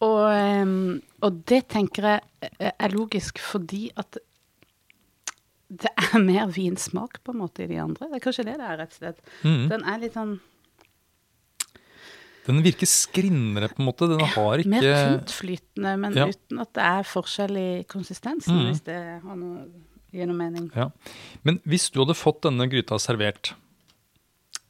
Og, 0.00 0.32
ehm, 0.32 1.02
og 1.22 1.44
det 1.44 1.68
tenker 1.68 2.02
jeg 2.02 2.72
er 2.78 2.88
logisk 2.88 3.38
fordi 3.38 3.90
at 3.96 4.16
det 5.70 5.90
er 5.94 6.22
mer 6.22 6.48
vinsmak 6.50 7.20
på 7.22 7.32
en 7.34 7.42
måte 7.44 7.64
i 7.64 7.68
de 7.70 7.78
andre. 7.78 8.08
Det 8.10 8.18
er 8.18 8.24
kanskje 8.24 8.46
det 8.48 8.56
det 8.58 8.66
er, 8.66 8.78
rett 8.80 8.94
og 8.96 9.02
slett. 9.02 9.20
Mm. 9.46 9.66
Den 9.70 9.84
er 9.86 10.00
litt 10.02 10.16
sånn 10.18 10.38
Den 12.48 12.62
virker 12.64 12.88
skrinnere, 12.88 13.68
på 13.70 13.82
en 13.82 13.86
måte. 13.86 14.08
Den 14.10 14.24
har 14.32 14.58
ikke 14.58 14.72
mer 14.72 14.86
tyntflytende, 14.88 15.92
men 16.00 16.16
Ja. 16.16 16.26
uten 16.26 16.58
at 16.64 16.72
det 16.74 16.82
er 16.82 17.06
forskjell 17.06 17.56
i 17.60 17.84
konsistensen, 17.84 18.56
mm. 18.56 18.66
hvis 18.66 18.82
det 18.88 18.98
har 19.22 19.36
noe 19.36 19.68
gjennom 20.10 20.40
mening. 20.40 20.70
Ja. 20.74 20.88
Men 21.44 21.60
hvis 21.68 21.90
du 21.92 22.00
hadde 22.00 22.16
fått 22.18 22.40
denne 22.42 22.66
gryta 22.66 22.98
servert, 22.98 23.52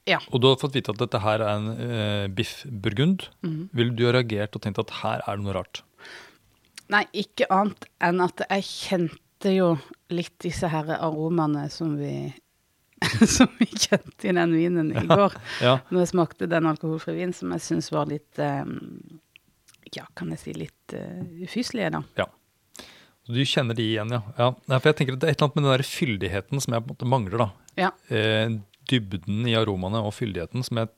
Ja. 0.04 0.19
og 0.28 0.42
du 0.42 0.49
hadde 0.50 0.61
fått 0.61 0.75
vite 0.75 0.90
at 0.92 0.99
dette 0.99 1.23
her 1.23 1.40
er 1.40 1.57
en 1.57 1.71
eh, 1.78 2.26
biff 2.28 2.66
burgund, 2.66 3.28
mm. 3.40 3.71
ville 3.73 3.97
du 3.97 4.04
ha 4.04 4.12
reagert 4.19 4.57
og 4.57 4.62
tenkt 4.66 4.83
at 4.83 4.90
her 5.00 5.23
er 5.26 5.37
det 5.38 5.45
noe 5.47 5.54
rart? 5.54 5.83
Nei, 6.90 7.07
ikke 7.14 7.47
annet 7.49 7.87
enn 8.02 8.21
at 8.21 8.42
jeg 8.50 8.66
kjente 8.66 9.21
jo 9.49 9.79
litt 10.13 10.37
disse 10.45 10.69
her 10.69 10.91
aromaene 10.99 11.69
som 11.73 11.97
vi 11.97 12.33
som 13.37 13.49
vi 13.57 13.65
kjente 13.65 14.29
i 14.29 14.33
den 14.37 14.53
vinen 14.53 14.91
i 14.93 15.07
går. 15.09 15.33
Ja, 15.65 15.79
Når 15.89 16.03
jeg 16.03 16.11
smakte 16.11 16.49
den 16.51 16.69
alkoholfrie 16.69 17.17
vinen 17.17 17.33
som 17.33 17.55
jeg 17.57 17.65
syns 17.65 17.89
var 17.95 18.11
litt 18.11 18.37
um, 18.37 18.75
Ja, 19.97 20.05
kan 20.15 20.29
jeg 20.35 20.43
si 20.43 20.53
litt 20.53 20.93
uh, 20.93 21.23
ufyselige, 21.41 21.95
da. 21.97 22.03
ja. 22.21 22.29
Så 23.25 23.33
du 23.37 23.41
kjenner 23.45 23.77
de 23.77 23.85
igjen, 23.85 24.13
ja. 24.13 24.21
ja. 24.37 24.51
For 24.69 24.91
jeg 24.91 24.99
tenker 24.99 25.17
at 25.17 25.23
Det 25.23 25.29
er 25.29 25.35
et 25.35 25.41
eller 25.41 25.49
annet 25.49 25.57
med 25.57 25.65
den 25.65 25.75
der 25.79 25.87
fyldigheten 25.87 26.63
som 26.65 26.77
jeg 26.77 26.85
på 26.85 26.89
en 26.89 26.95
måte 26.95 27.09
mangler. 27.09 27.43
da. 27.43 27.49
Ja. 27.79 27.91
Eh, 28.13 28.55
dybden 28.91 29.45
i 29.49 29.57
aromaene 29.59 30.01
og 30.05 30.15
fyldigheten 30.17 30.65
som 30.67 30.81
jeg 30.81 30.91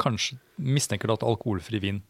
kanskje 0.00 0.38
mistenker 0.60 1.12
at 1.14 1.24
alkoholfri 1.26 1.80
vin 1.82 2.02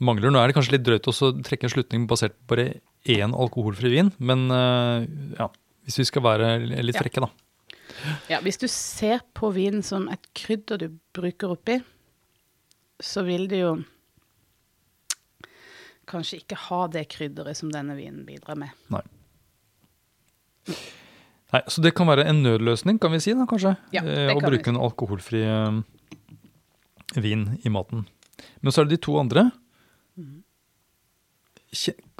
mangler. 0.00 0.32
Nå 0.32 0.40
er 0.40 0.50
det 0.50 0.56
kanskje 0.56 0.76
litt 0.76 0.86
drøyt 0.86 1.08
også 1.10 1.30
å 1.30 1.36
trekke 1.44 1.68
en 1.68 1.74
slutning 1.74 2.06
basert 2.10 2.36
på 2.38 2.54
bare 2.54 2.68
én 3.08 3.32
alkoholfri 3.34 3.90
vin, 3.94 4.10
men 4.18 4.50
eh, 4.50 5.06
ja, 5.38 5.48
hvis 5.86 5.98
vi 6.02 6.04
skal 6.04 6.22
være 6.22 6.50
litt 6.82 6.94
Ja. 6.96 7.00
frekke, 7.02 7.20
da. 7.20 7.30
ja. 8.28 8.40
Hvis 8.44 8.58
du 8.60 8.66
ser 8.68 9.20
på 9.34 9.52
vin 9.54 9.82
som 9.82 10.08
et 10.12 10.28
krydder 10.36 10.78
du 10.78 10.88
bruker 11.16 11.50
oppi, 11.56 11.78
så 13.00 13.24
vil 13.24 13.48
det 13.48 13.60
jo 13.62 13.72
kanskje 16.10 16.40
ikke 16.42 16.56
ha 16.68 16.86
det 16.90 17.06
krydderet 17.12 17.56
som 17.56 17.70
denne 17.72 17.94
vinen 17.96 18.24
bidrar 18.26 18.56
med. 18.58 18.70
Nei. 18.90 19.02
Nei, 21.50 21.62
Så 21.66 21.82
det 21.82 21.94
kan 21.98 22.06
være 22.06 22.26
en 22.30 22.42
nødløsning, 22.44 22.98
kan 23.02 23.10
vi 23.14 23.20
si, 23.22 23.32
da, 23.34 23.46
kanskje? 23.48 23.76
Ja, 23.94 24.02
eh, 24.04 24.30
å 24.34 24.38
kan 24.40 24.50
bruke 24.52 24.70
en 24.70 24.78
alkoholfri 24.78 25.40
eh, 25.46 25.80
vin 27.16 27.46
i 27.64 27.68
maten. 27.72 28.04
Men 28.62 28.72
så 28.74 28.82
er 28.82 28.88
det 28.90 28.98
de 28.98 29.04
to 29.06 29.16
andre. 29.18 29.48
Mhm. 30.18 30.42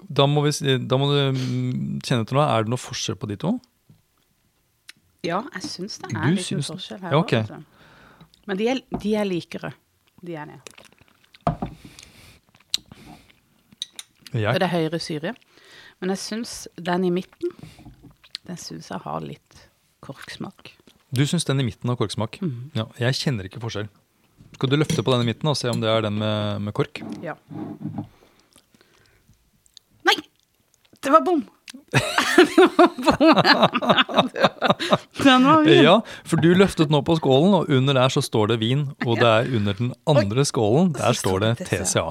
Da 0.09 0.27
må, 0.31 0.45
vi, 0.47 0.77
da 0.79 0.99
må 1.01 1.11
du 1.11 1.19
mm, 1.37 2.01
kjenne 2.07 2.27
til 2.29 2.39
noe. 2.39 2.47
Er 2.47 2.65
det 2.65 2.73
noe 2.73 2.81
forskjell 2.81 3.19
på 3.21 3.29
de 3.31 3.37
to? 3.41 3.55
Ja, 5.27 5.43
jeg 5.53 5.67
syns 5.67 5.99
det 6.01 6.11
Du 6.15 6.17
er 6.17 6.33
litt 6.33 6.47
syns 6.47 6.71
forskjell 6.73 7.03
her 7.03 7.13
Ja, 7.13 7.21
okay. 7.21 7.45
altså. 7.45 7.61
Men 8.49 8.59
de 8.59 8.69
er, 8.73 8.81
de 9.03 9.15
er 9.21 9.29
likere. 9.29 9.73
De 10.25 10.37
er 10.37 10.49
det. 10.49 10.61
Jeg, 14.31 14.55
det 14.63 14.67
er 14.67 14.73
høyere 14.73 15.01
syre. 15.03 15.35
Men 16.01 16.15
jeg 16.15 16.23
syns 16.23 16.55
den 16.81 17.05
i 17.05 17.11
midten, 17.13 17.53
den 18.49 18.61
syns 18.61 18.89
jeg 18.93 19.03
har 19.05 19.25
litt 19.25 19.67
korksmak. 20.01 20.73
du 21.13 21.27
syns 21.27 21.45
den 21.45 21.61
i 21.61 21.67
midten 21.67 21.91
har 21.93 21.99
korksmak? 22.01 22.41
Mm. 22.41 22.71
Ja, 22.79 22.87
jeg 23.03 23.19
kjenner 23.21 23.47
ikke 23.49 23.61
forskjell. 23.61 23.91
Skal 24.57 24.73
du 24.73 24.79
løfte 24.79 25.05
på 25.05 25.13
den 25.13 25.27
i 25.27 25.31
midten 25.31 25.51
og 25.51 25.59
se 25.59 25.71
om 25.71 25.83
det 25.83 25.91
er 25.91 26.07
den 26.07 26.17
med, 26.19 26.65
med 26.65 26.75
kork? 26.77 27.03
Ja. 27.23 27.37
Det 31.01 31.11
var 31.15 31.21
bom! 31.25 31.43
Den 35.23 35.45
var 35.45 35.65
fin. 35.65 35.85
Ja, 35.85 35.95
for 36.27 36.41
du 36.43 36.49
løftet 36.59 36.91
nå 36.93 37.01
på 37.07 37.15
skålen, 37.21 37.55
og 37.61 37.71
under 37.73 37.95
der 37.97 38.11
så 38.13 38.23
står 38.25 38.53
det 38.53 38.59
vin. 38.63 38.83
Og 39.07 39.19
det 39.21 39.29
er 39.29 39.51
under 39.59 39.77
den 39.79 39.93
andre 40.11 40.45
skålen, 40.49 40.93
der 40.97 41.15
står 41.17 41.41
det 41.45 41.53
TCA. 41.69 42.07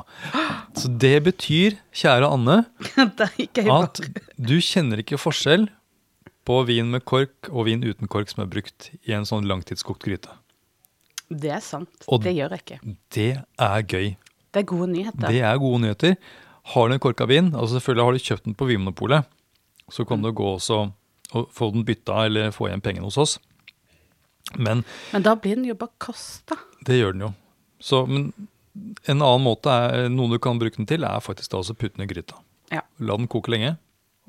Så 0.79 0.91
det 1.01 1.15
betyr, 1.27 1.77
kjære 1.95 2.29
Anne, 2.31 2.59
at 3.79 4.01
du 4.39 4.55
kjenner 4.63 5.03
ikke 5.03 5.19
forskjell 5.19 5.67
på 6.49 6.61
vin 6.65 6.89
med 6.93 7.03
kork 7.05 7.49
og 7.51 7.67
vin 7.69 7.83
uten 7.85 8.07
kork 8.09 8.31
som 8.31 8.43
er 8.45 8.49
brukt 8.51 8.91
i 9.05 9.13
en 9.17 9.27
sånn 9.27 9.45
langtidskokt 9.49 10.05
gryte. 10.07 10.31
Det 11.29 11.51
er 11.53 11.61
sant. 11.61 11.91
Og- 12.07 12.23
Det 12.25 12.33
gjør 12.33 12.55
jeg 12.55 12.63
ikke. 12.65 12.79
Det 13.13 13.29
er 13.61 13.81
gøy. 13.85 14.15
Det 14.49 14.63
er 14.63 14.65
gode 14.71 14.87
nyheter. 14.89 15.27
Det 15.29 15.41
er 15.45 15.57
gode 15.61 15.81
nyheter. 15.83 16.15
Har 16.73 16.89
du 16.89 16.95
en 16.95 17.01
korka 17.01 17.25
vin, 17.29 17.51
altså 17.55 17.77
selvfølgelig 17.79 18.05
har 18.05 18.15
du 18.17 18.25
kjøpt 18.29 18.47
den 18.49 18.57
på 18.57 18.67
Vinmonopolet, 18.69 19.25
så 19.89 20.05
kan 20.05 20.21
du 20.21 20.31
gå 20.35 20.53
også 20.55 20.83
og 21.37 21.49
få 21.53 21.69
den 21.73 21.85
bytta 21.85 22.23
eller 22.25 22.53
få 22.53 22.67
igjen 22.69 22.81
pengene 22.81 23.05
hos 23.05 23.17
oss. 23.21 23.35
Men 24.57 24.83
Men 25.11 25.25
da 25.25 25.35
blir 25.37 25.59
den 25.59 25.67
jo 25.69 25.75
bare 25.77 25.93
kasta. 26.01 26.57
det 26.85 26.97
gjør 26.97 27.13
den 27.13 27.27
jo. 27.27 27.33
Så, 27.79 28.03
men 28.09 28.31
en 29.05 29.21
annen 29.21 29.45
måte, 29.45 29.69
er, 29.69 30.09
noe 30.09 30.29
du 30.31 30.39
kan 30.41 30.59
bruke 30.59 30.77
den 30.77 30.87
til, 30.89 31.03
er 31.05 31.21
faktisk 31.21 31.51
da 31.53 31.61
å 31.61 31.75
putte 31.75 31.97
den 31.97 32.07
i 32.07 32.09
gryta. 32.09 32.37
Ja. 32.73 32.81
La 32.99 33.17
den 33.17 33.27
koke 33.27 33.51
lenge, 33.53 33.77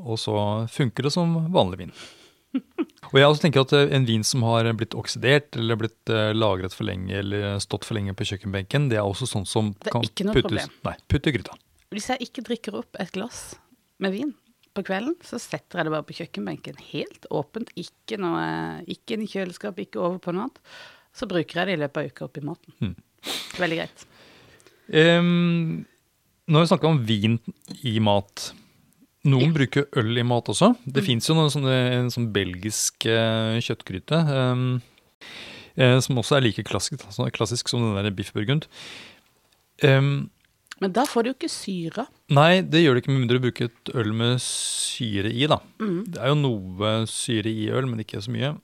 og 0.01 0.19
så 0.21 0.35
funker 0.71 1.09
det 1.09 1.13
som 1.17 1.35
vanlig 1.55 1.85
vin. 1.85 1.95
Og 3.11 3.17
jeg 3.19 3.27
også 3.31 3.45
tenker 3.45 3.63
at 3.63 3.73
eh, 3.79 3.93
En 3.95 4.07
vin 4.09 4.25
som 4.27 4.43
har 4.43 4.67
blitt 4.75 4.97
oksidert 4.99 5.55
eller 5.59 5.79
blitt 5.79 6.11
eh, 6.11 6.33
lagret 6.35 6.75
for 6.75 6.89
lenge 6.89 7.15
eller 7.15 7.61
stått 7.63 7.87
for 7.87 7.95
lenge 7.95 8.15
på 8.19 8.27
kjøkkenbenken, 8.27 8.89
det 8.91 8.99
er 8.99 9.07
også 9.07 9.29
sånn 9.31 9.47
som 9.47 9.71
kan 9.87 10.03
puttes 10.03 10.35
problem. 10.35 10.73
Nei, 10.87 10.97
putte 11.11 11.31
i 11.31 11.37
gryta. 11.37 11.55
Hvis 11.91 12.07
jeg 12.13 12.23
ikke 12.29 12.45
drikker 12.47 12.77
opp 12.79 12.97
et 13.03 13.11
glass 13.15 13.57
med 13.99 14.15
vin 14.15 14.31
på 14.77 14.85
kvelden, 14.87 15.17
så 15.27 15.41
setter 15.43 15.81
jeg 15.81 15.89
det 15.89 15.93
bare 15.97 16.07
på 16.07 16.15
kjøkkenbenken. 16.21 16.79
Helt 16.93 17.27
åpent. 17.35 17.73
Ikke 17.81 18.19
noe 18.23 18.45
Ikke 18.91 19.17
inn 19.17 19.25
i 19.27 19.31
kjøleskap, 19.31 19.81
ikke 19.83 19.99
over 19.99 20.21
på 20.23 20.35
noe 20.35 20.47
annet. 20.47 20.61
Så 21.17 21.27
bruker 21.27 21.59
jeg 21.59 21.67
det 21.67 21.75
i 21.75 21.81
løpet 21.83 21.99
av 21.99 22.13
uka 22.13 22.29
oppi 22.29 22.45
maten. 22.47 22.77
Mm. 22.79 22.95
Veldig 23.59 23.79
greit. 23.81 24.05
Um, 24.95 25.87
har 26.51 26.63
vi 26.63 26.71
snakka 26.71 26.91
om 26.91 27.03
vin 27.07 27.39
i 27.87 27.97
mat. 28.03 28.53
Noen 29.27 29.51
Ja. 29.51 29.53
bruker 29.59 29.89
øl 30.01 30.17
i 30.19 30.23
mat 30.25 30.49
også. 30.49 30.77
Det 30.87 31.03
fins 31.05 31.27
jo 31.29 31.35
noen 31.35 31.51
sånne, 31.53 31.75
en 31.99 32.09
sånn 32.15 32.31
belgisk 32.33 33.05
uh, 33.11 33.59
kjøttgryte 33.61 34.17
um, 34.31 34.81
uh, 35.77 35.99
som 36.01 36.17
også 36.23 36.39
er 36.39 36.47
like 36.47 36.65
klassisk, 36.65 37.03
altså 37.05 37.27
klassisk 37.35 37.69
som 37.69 37.83
den 37.83 37.99
der 38.07 38.15
biff 38.15 38.33
burgund. 38.33 38.67
Um, 39.83 40.31
Men 40.81 40.95
da 40.97 41.05
får 41.09 41.23
du 41.23 41.31
jo 41.31 41.37
ikke 41.37 41.53
syre. 41.53 42.07
nei, 42.33 42.63
det 42.65 42.81
gjør 42.81 42.97
det 42.97 43.03
ikke 43.03 43.13
med 43.13 43.21
mindre 43.21 43.39
du 43.39 43.45
bruker 43.45 43.69
et 43.69 43.93
øl 44.01 44.15
med 44.17 44.41
syre 44.41 45.29
i, 45.29 45.45
da. 45.51 45.61
Mm. 45.83 45.99
Det 46.09 46.21
er 46.23 46.33
jo 46.33 46.39
noe 46.41 46.93
syre 47.11 47.53
i 47.53 47.69
øl, 47.69 47.89
men 47.91 48.01
ikke 48.01 48.23
så 48.25 48.33
mye. 48.33 48.55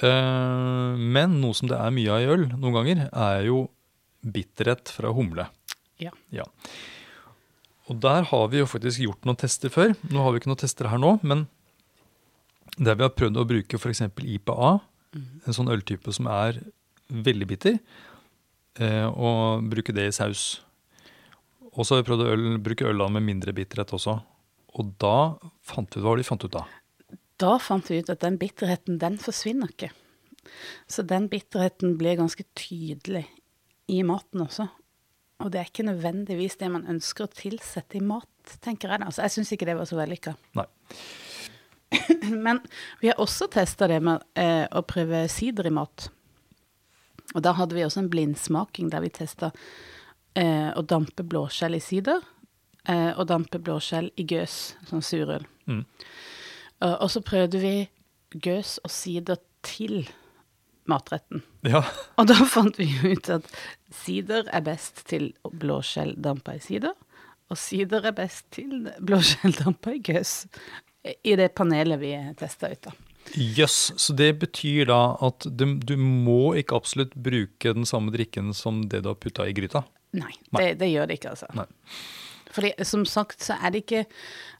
Eh, 0.00 1.04
men 1.16 1.38
noe 1.42 1.56
som 1.56 1.68
det 1.70 1.76
er 1.76 1.92
mye 1.94 2.12
av 2.12 2.24
i 2.24 2.30
øl 2.32 2.46
noen 2.54 2.78
ganger, 2.78 3.06
er 3.12 3.46
jo 3.48 3.66
bitterhet 4.26 4.90
fra 4.92 5.12
humle. 5.14 5.48
Ja. 6.00 6.12
Og 7.86 8.00
der 8.02 8.26
har 8.28 8.48
vi 8.52 8.60
jo 8.60 8.68
faktisk 8.68 9.04
gjort 9.04 9.28
noen 9.28 9.38
tester 9.40 9.72
før. 9.72 9.94
Nå 10.10 10.24
har 10.24 10.32
vi 10.32 10.42
ikke 10.42 10.50
noen 10.50 10.64
tester 10.64 10.90
her 10.90 11.00
nå, 11.00 11.16
men 11.22 11.46
der 12.76 12.98
vi 12.98 13.06
har 13.06 13.14
prøvd 13.14 13.38
å 13.40 13.46
bruke 13.48 13.78
f.eks. 13.78 14.02
IPA, 14.20 14.72
en 15.16 15.56
sånn 15.56 15.70
øltype 15.72 16.12
som 16.12 16.28
er 16.28 16.58
veldig 17.08 17.48
bitter, 17.48 17.78
eh, 18.82 19.06
og 19.06 19.64
bruke 19.70 19.94
det 19.96 20.10
i 20.10 20.16
saus. 20.16 20.46
Og 21.76 21.84
så 21.84 21.94
har 21.94 22.02
vi 22.02 22.08
prøvd 22.08 22.24
å 22.24 22.32
øl, 22.32 22.46
bruke 22.64 22.88
ølene 22.88 23.18
med 23.18 23.26
mindre 23.28 23.52
bitterhet 23.56 23.92
også. 23.96 24.16
Og 24.76 24.96
da 25.00 25.36
fant 25.64 25.92
vi 25.92 26.02
hva 26.02 26.10
var 26.10 26.18
det 26.18 26.24
vi 26.24 26.30
fant 26.30 26.46
ut 26.46 26.56
da. 26.56 26.64
Da 27.40 27.52
fant 27.60 27.90
vi 27.92 28.00
ut 28.00 28.12
at 28.12 28.22
den 28.24 28.38
bitterheten, 28.40 28.98
den 29.00 29.18
forsvinner 29.20 29.72
ikke. 29.72 29.90
Så 30.88 31.04
den 31.04 31.28
bitterheten 31.28 31.96
blir 32.00 32.16
ganske 32.16 32.46
tydelig 32.56 33.26
i 33.92 34.00
maten 34.06 34.46
også. 34.46 34.68
Og 35.44 35.52
det 35.52 35.60
er 35.60 35.68
ikke 35.68 35.84
nødvendigvis 35.84 36.56
det 36.60 36.70
man 36.72 36.86
ønsker 36.88 37.26
å 37.26 37.32
tilsette 37.32 37.98
i 37.98 38.04
mat, 38.04 38.30
tenker 38.64 38.88
jeg 38.88 39.04
Altså, 39.04 39.26
jeg 39.26 39.34
syns 39.34 39.52
ikke 39.52 39.68
det 39.68 39.76
var 39.76 39.88
så 39.88 39.98
vellykka. 39.98 40.32
Men 42.46 42.62
vi 43.02 43.10
har 43.10 43.20
også 43.20 43.50
testa 43.52 43.88
det 43.90 44.00
med 44.04 44.24
eh, 44.38 44.64
å 44.72 44.84
prøve 44.88 45.26
sider 45.32 45.68
i 45.68 45.74
mat. 45.76 46.08
Og 47.34 47.44
da 47.44 47.52
hadde 47.58 47.76
vi 47.76 47.84
også 47.84 48.00
en 48.04 48.10
blindsmaking 48.10 48.88
der 48.92 49.04
vi 49.04 49.12
testa 49.12 49.52
eh, 50.36 50.70
å 50.76 50.82
dampe 50.84 51.24
blåskjell 51.26 51.78
i 51.78 51.82
sider. 51.82 52.22
Eh, 52.86 53.10
og 53.16 53.26
dampe 53.30 53.58
blåskjell 53.58 54.12
i 54.20 54.26
gøs, 54.30 54.76
sånn 54.86 55.02
surøl. 55.02 55.46
Mm. 55.66 55.82
Uh, 56.76 56.94
og 57.00 57.08
så 57.10 57.22
prøvde 57.24 57.58
vi 57.62 57.74
gøs 58.44 58.76
og 58.84 58.92
sider 58.92 59.40
til 59.66 60.04
matretten. 60.86 61.42
Ja, 61.66 61.82
Og 62.20 62.28
da 62.30 62.36
fant 62.46 62.78
vi 62.78 62.86
ut 63.02 63.30
at 63.32 63.48
sider 64.04 64.46
er 64.54 64.62
best 64.66 65.06
til 65.10 65.32
blåskjell 65.42 66.14
dampa 66.22 66.58
i 66.58 66.62
sider, 66.62 66.94
og 67.50 67.58
sider 67.58 68.06
er 68.06 68.14
best 68.14 68.46
til 68.54 68.90
blåskjell 69.00 69.56
dampa 69.58 69.96
i 69.96 70.02
gøs. 70.04 70.44
I 71.26 71.36
det 71.38 71.52
panelet 71.58 72.00
vi 72.02 72.14
testa 72.38 72.70
ut, 72.70 72.88
da. 72.88 72.94
Jøss. 73.34 73.92
Så 73.98 74.14
det 74.14 74.36
betyr 74.42 74.86
da 74.90 75.00
at 75.22 75.46
du, 75.50 75.64
du 75.82 75.96
må 75.98 76.54
ikke 76.58 76.78
absolutt 76.78 77.14
bruke 77.18 77.72
den 77.74 77.86
samme 77.86 78.14
drikken 78.14 78.52
som 78.54 78.84
det 78.90 79.02
du 79.02 79.10
har 79.10 79.18
putta 79.18 79.46
i 79.48 79.54
gryta? 79.56 79.82
Nei. 80.16 80.32
Det, 80.50 80.68
det 80.80 80.90
gjør 80.92 81.10
det 81.10 81.18
ikke, 81.20 81.34
altså. 81.36 81.50
Nei. 81.56 81.66
Fordi 82.56 82.72
som 82.88 83.04
sagt 83.08 83.44
så 83.44 83.58
er 83.60 83.74
det 83.74 83.84
ikke 83.84 84.06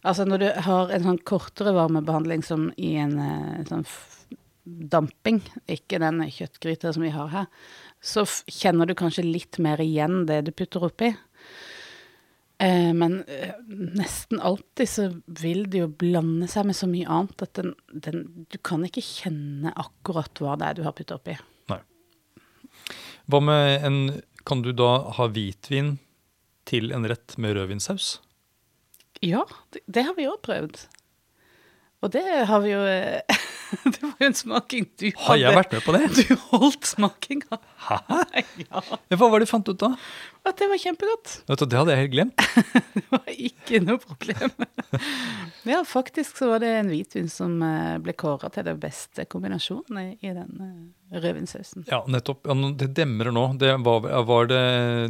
Altså 0.07 0.27
når 0.29 0.43
du 0.43 0.47
har 0.67 0.91
en 0.93 1.03
sånn 1.03 1.23
kortere 1.27 1.73
varmebehandling 1.75 2.45
som 2.47 2.69
i 2.79 2.93
en 3.03 3.17
eh, 3.19 3.63
sånn 3.67 3.83
damping, 4.93 5.41
ikke 5.67 5.99
den 5.99 6.21
kjøttgryta 6.31 6.93
som 6.95 7.03
vi 7.03 7.11
har 7.15 7.33
her, 7.33 7.49
så 7.99 8.23
kjenner 8.47 8.87
du 8.87 8.95
kanskje 8.99 9.25
litt 9.27 9.59
mer 9.63 9.83
igjen 9.83 10.25
det 10.29 10.45
du 10.47 10.53
putter 10.55 10.87
oppi. 10.87 11.09
Eh, 12.59 12.93
men 12.95 13.19
eh, 13.27 13.57
nesten 13.69 14.41
alltid 14.41 14.89
så 14.89 15.09
vil 15.27 15.67
det 15.73 15.83
jo 15.83 15.91
blande 15.91 16.47
seg 16.49 16.69
med 16.71 16.79
så 16.79 16.89
mye 16.89 17.09
annet 17.19 17.45
at 17.45 17.59
den, 17.59 17.75
den 17.93 18.23
Du 18.49 18.57
kan 18.65 18.87
ikke 18.87 19.05
kjenne 19.05 19.75
akkurat 19.77 20.41
hva 20.41 20.55
det 20.57 20.71
er 20.71 20.79
du 20.79 20.87
har 20.87 20.95
putta 20.97 21.19
oppi. 21.19 21.35
Nei. 21.73 21.83
Hva 23.27 23.43
med 23.45 23.91
en 23.91 24.01
Kan 24.47 24.63
du 24.63 24.71
da 24.77 24.91
ha 25.17 25.27
hvitvin 25.33 25.97
til 26.67 26.93
en 26.95 27.07
rett 27.11 27.35
med 27.43 27.57
rødvinsaus? 27.59 28.17
Ja, 29.25 29.43
det, 29.75 29.83
det 29.91 30.05
har 30.07 30.15
vi 30.19 30.29
òg 30.31 30.39
prøvd. 30.45 30.85
Og 32.05 32.13
det 32.13 32.23
har 32.47 32.61
vi 32.63 32.71
jo 32.75 32.83
eh, 32.87 33.23
Det 33.93 33.99
var 34.03 34.15
jo 34.21 34.29
en 34.29 34.37
smaking 34.37 34.87
du 34.95 35.07
hadde. 35.09 35.25
Har 35.27 35.41
jeg 35.41 35.57
vært 35.57 35.73
med 35.75 35.85
på 35.87 35.95
det? 35.97 36.03
Du 36.15 36.35
holdt 36.53 36.87
smakinga. 36.87 37.61
Hæ? 37.89 37.99
Ja. 38.67 38.83
Hva 39.17 39.29
var 39.31 39.41
det 39.43 39.49
du 39.49 39.51
fant 39.51 39.69
ut 39.69 39.81
da? 39.81 39.93
At 40.47 40.61
det 40.61 40.69
var 40.71 40.79
kjempegodt. 40.79 41.33
Vet 41.49 41.59
du, 41.59 41.67
Det 41.67 41.79
hadde 41.81 41.95
jeg 41.95 42.05
helt 42.05 42.15
glemt. 42.15 42.45
Det 42.97 43.05
var 43.11 43.33
ikke 43.33 43.83
noe 43.85 44.03
problem. 44.03 44.55
Ja, 45.67 45.81
faktisk 45.83 46.37
så 46.39 46.47
var 46.53 46.61
det 46.63 46.69
en 46.79 46.91
hvitvin 46.93 47.27
som 47.27 47.57
eh, 47.63 47.97
ble 47.99 48.13
kåra 48.15 48.47
til 48.55 48.63
den 48.69 48.77
beste 48.79 49.25
kombinasjonen 49.27 50.13
i, 50.15 50.29
den 50.31 50.61
rødvinssausen. 51.11 51.89
Ja, 51.91 52.05
nettopp. 52.07 52.47
Det 52.79 52.87
demrer 52.95 53.35
nå. 53.35 53.49
Det 53.59 53.73
var, 53.83 54.07
var 54.29 54.47
det 54.47 54.63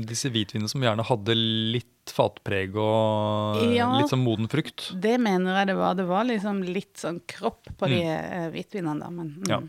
disse 0.08 0.30
hvitvinene 0.32 0.72
som 0.72 0.80
gjerne 0.80 1.04
hadde 1.04 1.36
litt 1.36 1.92
fatpreg 2.08 2.72
og 2.80 3.60
Ja. 3.74 3.90
litt 3.98 4.14
sånn 4.14 4.24
moden 4.24 4.48
frukt? 4.48 4.88
Det 4.96 5.18
mener 5.20 5.60
jeg 5.60 5.72
det 5.74 5.76
var. 5.76 6.00
Det 6.00 6.08
var 6.08 6.24
liksom 6.24 6.64
litt 6.64 6.96
sånn 7.04 7.20
kropp 7.28 7.68
på 7.76 7.92
de 7.92 8.00
mm. 8.00 8.50
hvitvinene, 8.56 8.96
da. 9.04 9.12
Men 9.12 9.34
mm. 9.36 9.52
Ja. 9.52 9.60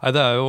Nei, 0.00 0.12
det 0.16 0.22
er 0.22 0.38
jo 0.38 0.48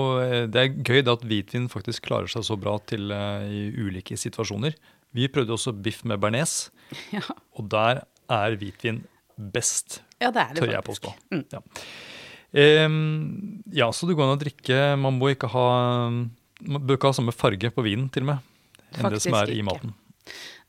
det 0.52 0.62
er 0.62 0.76
gøy 0.80 1.02
det 1.04 1.12
at 1.12 1.26
hvitvin 1.28 1.68
faktisk 1.72 2.06
klarer 2.08 2.32
seg 2.32 2.46
så 2.48 2.56
bra 2.60 2.78
til 2.88 3.12
uh, 3.12 3.44
i 3.44 3.66
ulike 3.76 4.16
situasjoner. 4.20 4.78
Vi 5.12 5.28
prøvde 5.28 5.56
også 5.58 5.74
biff 5.76 6.06
med 6.08 6.22
bearnés, 6.24 6.70
ja. 7.16 7.24
og 7.60 7.68
der 7.72 8.06
er 8.32 8.56
hvitvin 8.60 9.02
best, 9.36 10.02
ja, 10.22 10.30
det 10.32 10.42
er 10.44 10.56
det 10.56 10.64
tør 10.64 10.72
jeg 10.72 10.86
faktisk. 10.86 11.10
påstå. 11.10 11.36
Mm. 11.36 11.46
Ja. 11.52 12.86
Um, 12.86 13.64
ja, 13.72 13.88
så 13.96 14.08
det 14.08 14.18
går 14.20 14.28
an 14.28 14.36
å 14.36 14.40
drikke 14.42 14.78
Man 15.00 15.16
må 15.16 15.30
ikke 15.32 15.48
ha 15.54 15.68
Man 16.12 16.82
bør 16.84 16.98
ikke 16.98 17.08
ha 17.08 17.16
samme 17.16 17.32
farge 17.32 17.70
på 17.72 17.86
vinen, 17.86 18.10
til 18.12 18.26
og 18.26 18.34
med, 18.34 18.50
enn 18.92 19.08
det 19.08 19.22
som 19.24 19.32
Faktisk 19.32 19.38
er 19.40 19.54
i 19.54 19.62
ikke. 19.62 19.68
maten. 19.70 19.94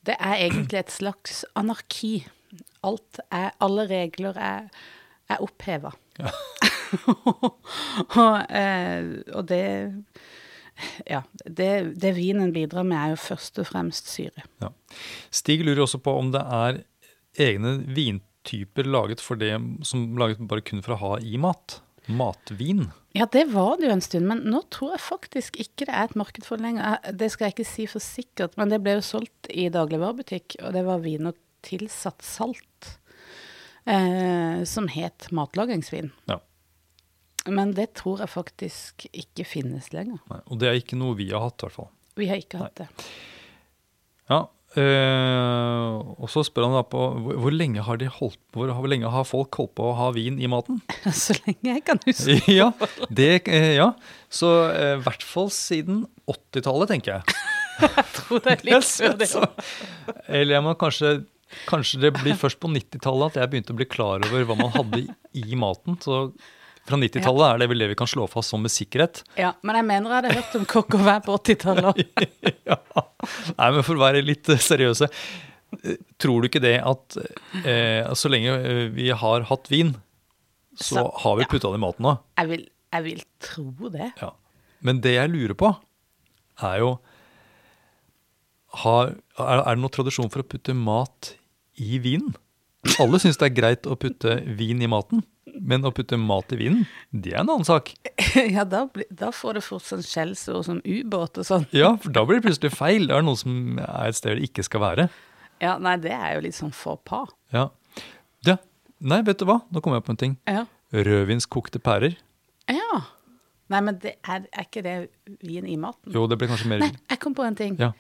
Det 0.07 0.15
er 0.19 0.37
egentlig 0.47 0.79
et 0.79 0.95
slags 0.95 1.43
anarki. 1.59 2.15
Alt 2.87 3.19
er, 3.31 3.51
alle 3.63 3.87
regler 3.91 4.39
er, 4.39 4.71
er 5.31 5.43
oppheva. 5.43 5.93
og, 8.23 8.37
eh, 8.51 9.21
og 9.35 9.47
det 9.51 9.65
Ja. 11.07 11.21
Det, 11.45 11.95
det 12.01 12.15
vinen 12.17 12.53
bidrar 12.55 12.87
med, 12.89 12.97
er 12.99 13.13
jo 13.13 13.21
først 13.21 13.61
og 13.61 13.69
fremst 13.69 14.09
syre. 14.11 14.43
Stig 15.31 15.61
lurer 15.63 15.85
også 15.85 16.01
på 16.03 16.15
om 16.19 16.33
det 16.35 16.41
er 16.43 16.81
egne 17.39 17.77
vintyper 17.93 18.89
laget 18.89 19.21
for 19.23 19.39
det 19.39 19.53
som 19.87 20.17
laget 20.19 20.41
bare 20.49 20.65
kun 20.65 20.83
for 20.83 20.97
å 20.97 21.03
ha 21.03 21.13
i 21.21 21.37
mat. 21.41 21.81
Matvin. 22.11 22.89
Ja, 23.15 23.29
det 23.31 23.45
var 23.53 23.77
det 23.79 23.87
jo 23.87 23.93
en 23.95 24.03
stund, 24.03 24.27
men 24.27 24.41
nå 24.49 24.63
tror 24.75 24.97
jeg 24.97 25.05
faktisk 25.05 25.59
ikke 25.61 25.87
det 25.87 25.95
er 25.95 26.09
et 26.09 26.17
marked 26.19 26.47
for 26.49 26.59
det 26.59 26.67
lenger. 26.67 26.97
Det 27.15 27.29
skal 27.31 27.47
jeg 27.47 27.55
ikke 27.55 27.69
si 27.69 27.87
for 27.91 28.03
sikkert, 28.03 28.57
men 28.59 28.73
det 28.73 28.81
ble 28.83 28.97
jo 28.97 29.05
solgt 29.07 29.51
i 29.53 29.69
dagligvarebutikk, 29.71 30.57
og 30.65 30.75
det 30.75 30.83
var 30.89 31.05
vin 31.05 31.31
og 31.31 31.39
tilsatt 31.63 32.25
salt. 32.27 32.97
eh, 33.85 34.63
som 34.65 34.87
het 34.89 35.27
matlagringsvin. 35.35 36.13
Ja. 36.31 36.37
Men 37.51 37.75
det 37.75 37.93
tror 37.99 38.23
jeg 38.23 38.31
faktisk 38.31 39.07
ikke 39.11 39.47
finnes 39.49 39.91
lenger. 39.95 40.21
Nei, 40.31 40.41
og 40.47 40.59
det 40.63 40.69
er 40.71 40.79
ikke 40.79 40.99
noe 40.99 41.19
vi 41.19 41.31
har 41.33 41.43
hatt, 41.43 41.59
i 41.59 41.67
hvert 41.67 41.79
fall. 41.81 41.91
Vi 42.21 42.29
har 42.31 42.39
ikke 42.39 42.61
hatt 42.61 42.83
det. 42.85 42.89
Ja, 44.31 44.45
øh, 44.79 45.97
og 46.23 46.31
så 46.31 46.45
spør 46.47 46.69
han 46.69 46.77
da 46.77 46.85
på 46.87 47.01
hvor, 47.25 47.41
hvor 47.43 47.55
lenge 47.55 47.83
har 47.85 47.99
de 48.01 48.07
holdt 48.13 48.39
hvor, 48.55 48.71
hvor 48.77 48.89
lenge 48.91 49.11
har 49.11 49.27
folk 49.27 49.59
holdt 49.59 49.75
på 49.81 49.89
å 49.91 49.97
ha 49.99 50.11
vin 50.15 50.39
i 50.39 50.51
maten? 50.51 50.79
Så 51.25 51.35
lenge 51.41 51.73
jeg 51.73 51.85
kan 51.89 52.01
huske. 52.07 52.39
ja, 52.61 52.71
det, 53.11 53.33
øh, 53.49 53.73
ja, 53.81 53.91
så 54.31 54.53
øh, 54.71 54.95
i 55.01 55.03
hvert 55.09 55.27
fall 55.27 55.51
siden 55.53 56.07
80-tallet, 56.31 56.95
tenker 56.95 57.19
jeg. 57.19 57.37
Jeg 57.83 58.05
tror 58.15 58.43
det 58.45 58.53
er 58.53 58.61
litt 58.69 58.85
før 58.87 59.15
det. 59.19 59.27
Eller 60.31 60.61
må 60.63 60.75
kanskje, 60.79 61.25
kanskje 61.67 61.99
det 62.05 62.13
blir 62.15 62.37
først 62.39 62.61
på 62.63 62.69
90-tallet 62.71 63.33
at 63.33 63.39
jeg 63.41 63.51
begynte 63.51 63.75
å 63.75 63.79
bli 63.81 63.87
klar 63.91 64.23
over 64.29 64.45
hva 64.47 64.57
man 64.61 64.71
hadde 64.77 65.01
i 65.41 65.57
maten. 65.59 65.97
Så 66.05 66.29
fra 66.89 66.99
90-tallet 66.99 67.47
er 67.47 67.61
det 67.63 67.69
vel 67.71 67.83
det 67.85 67.89
vi 67.93 67.97
kan 68.01 68.09
slå 68.11 68.25
fast 68.31 68.51
som 68.51 68.63
med 68.65 68.73
sikkerhet. 68.75 69.21
Ja, 69.39 69.53
men 69.63 69.79
jeg 69.79 69.87
mener 69.87 70.11
jeg 70.11 70.19
hadde 70.19 70.35
hørt 70.41 70.57
om 70.59 70.65
kokk 70.73 70.97
og 70.99 71.05
vær 71.07 71.21
på 71.23 71.37
80-tallet. 71.39 72.01
ja. 72.71 72.79
Nei, 73.59 73.69
men 73.77 73.85
for 73.87 73.95
å 73.99 74.03
være 74.03 74.25
litt 74.27 74.51
eh, 74.51 74.59
seriøse. 74.63 75.09
eh, 75.79 76.01
Tror 76.23 76.43
du 76.43 76.49
ikke 76.51 76.63
det 76.65 76.75
at 76.83 77.19
eh, 77.63 78.11
så 78.19 78.33
lenge 78.33 78.57
eh, 78.59 78.83
vi 78.97 79.13
har 79.15 79.47
hatt 79.53 79.71
vin, 79.71 79.95
så 80.75 80.99
Så- 80.99 81.07
har 81.23 81.39
vi 81.39 81.47
ja. 81.47 81.51
putta 81.55 81.71
det 81.71 81.79
i 81.79 81.85
maten 81.87 82.09
nå? 82.09 82.17
Jeg 82.43 82.51
vil, 82.51 82.67
jeg 82.97 83.07
vil 83.07 83.25
tro 83.47 83.93
det. 83.95 84.11
Ja. 84.21 84.33
Men 84.83 84.99
det 85.05 85.15
jeg 85.15 85.31
lurer 85.31 85.55
på, 85.59 85.71
er 86.67 86.79
jo 86.83 86.93
har, 88.83 89.13
er, 89.39 89.75
det 89.77 89.81
noen 89.83 89.93
tradisjon 89.93 90.31
for 90.33 90.43
å 90.43 90.49
putte 90.49 90.75
mat 90.77 91.35
i 91.83 91.99
vinen? 92.03 92.33
Alle 92.99 93.21
syns 93.23 93.39
det 93.39 93.51
er 93.51 93.55
greit 93.55 93.87
å 93.87 93.95
putte 94.01 94.41
vin 94.59 94.81
i 94.83 94.89
maten, 94.91 95.23
men 95.63 95.85
å 95.87 95.93
putte 95.95 96.19
mat 96.19 96.53
i 96.53 96.59
vinen, 96.59 96.83
det 97.15 97.33
er 97.35 97.41
en 97.45 97.53
annen 97.53 97.67
sak. 97.69 97.93
Ja, 98.57 98.65
da, 98.65 98.85
blir- 98.91 99.09
da 99.13 99.29
får 99.35 99.59
det 99.59 99.63
fort 99.67 99.85
sånn 99.87 100.03
skjellsord 100.07 100.65
som 100.67 100.81
ubåt 100.89 101.39
og 101.39 101.45
sånn. 101.47 101.67
Ja, 101.77 101.93
for 102.01 102.15
da 102.17 102.23
blir 102.27 102.41
det 102.41 102.47
plutselig 102.49 102.73
feil. 102.75 103.07
Det 103.11 103.15
er 103.19 103.25
noe 103.27 103.37
som 103.39 103.79
er 103.83 104.09
et 104.09 104.17
sted 104.19 104.39
det 104.41 104.49
ikke 104.49 104.65
skal 104.67 104.81
være. 104.87 105.09
Ja, 105.63 105.77
nei, 105.79 105.97
det 106.03 106.11
er 106.17 106.35
jo 106.39 106.45
litt 106.47 106.57
sånn 106.57 106.73
for 106.75 106.97
pa. 107.07 107.23
Ja. 107.55 107.69
ja. 108.49 108.57
Nei, 109.05 109.21
vet 109.27 109.39
du 109.43 109.45
hva? 109.49 109.61
Nå 109.71 109.83
kommer 109.85 110.01
jeg 110.01 110.07
på 110.09 110.15
en 110.17 110.21
ting. 110.25 110.37
Ja. 110.51 110.65
Rødvinskokte 110.93 111.81
pærer. 111.83 112.17
ja. 112.73 113.03
Nei, 113.73 113.79
men 113.87 113.97
det 114.03 114.11
er, 114.29 114.43
er 114.53 114.67
ikke 114.67 114.83
det 114.85 114.95
vin 115.49 115.65
i 115.71 115.79
maten? 115.81 116.13
Jo, 116.13 116.27
det 116.29 116.37
blir 116.37 116.51
kanskje 116.51 116.67
mer 116.69 116.83
Nei, 116.83 116.91
jeg 117.09 117.21
kom 117.23 117.33
på 117.33 117.45
en 117.47 117.55
ting. 117.57 117.79
Ja. 117.81 117.93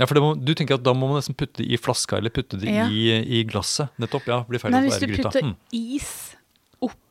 Ja, 0.00 0.04
for 0.08 0.18
det 0.18 0.22
må, 0.24 0.32
Du 0.36 0.50
tenker 0.58 0.76
at 0.76 0.82
da 0.84 0.92
må 0.96 1.08
man 1.08 1.16
nesten 1.20 1.36
putte 1.38 1.62
det 1.62 1.68
i 1.72 1.78
flaska 1.80 2.18
eller 2.18 2.32
putte 2.34 2.58
det 2.60 2.68
Ja. 2.74 2.84
i, 2.92 3.06
i 3.38 3.40
glasset. 3.48 3.88
Nettopp. 4.00 4.26
ja, 4.28 4.42
blir 4.48 4.60
ferdig 4.60 4.76
Nei, 4.76 4.82
hvis 4.90 5.00
du 5.00 5.06
putter 5.14 5.46
Mm. 5.48 5.54
is 5.72 6.10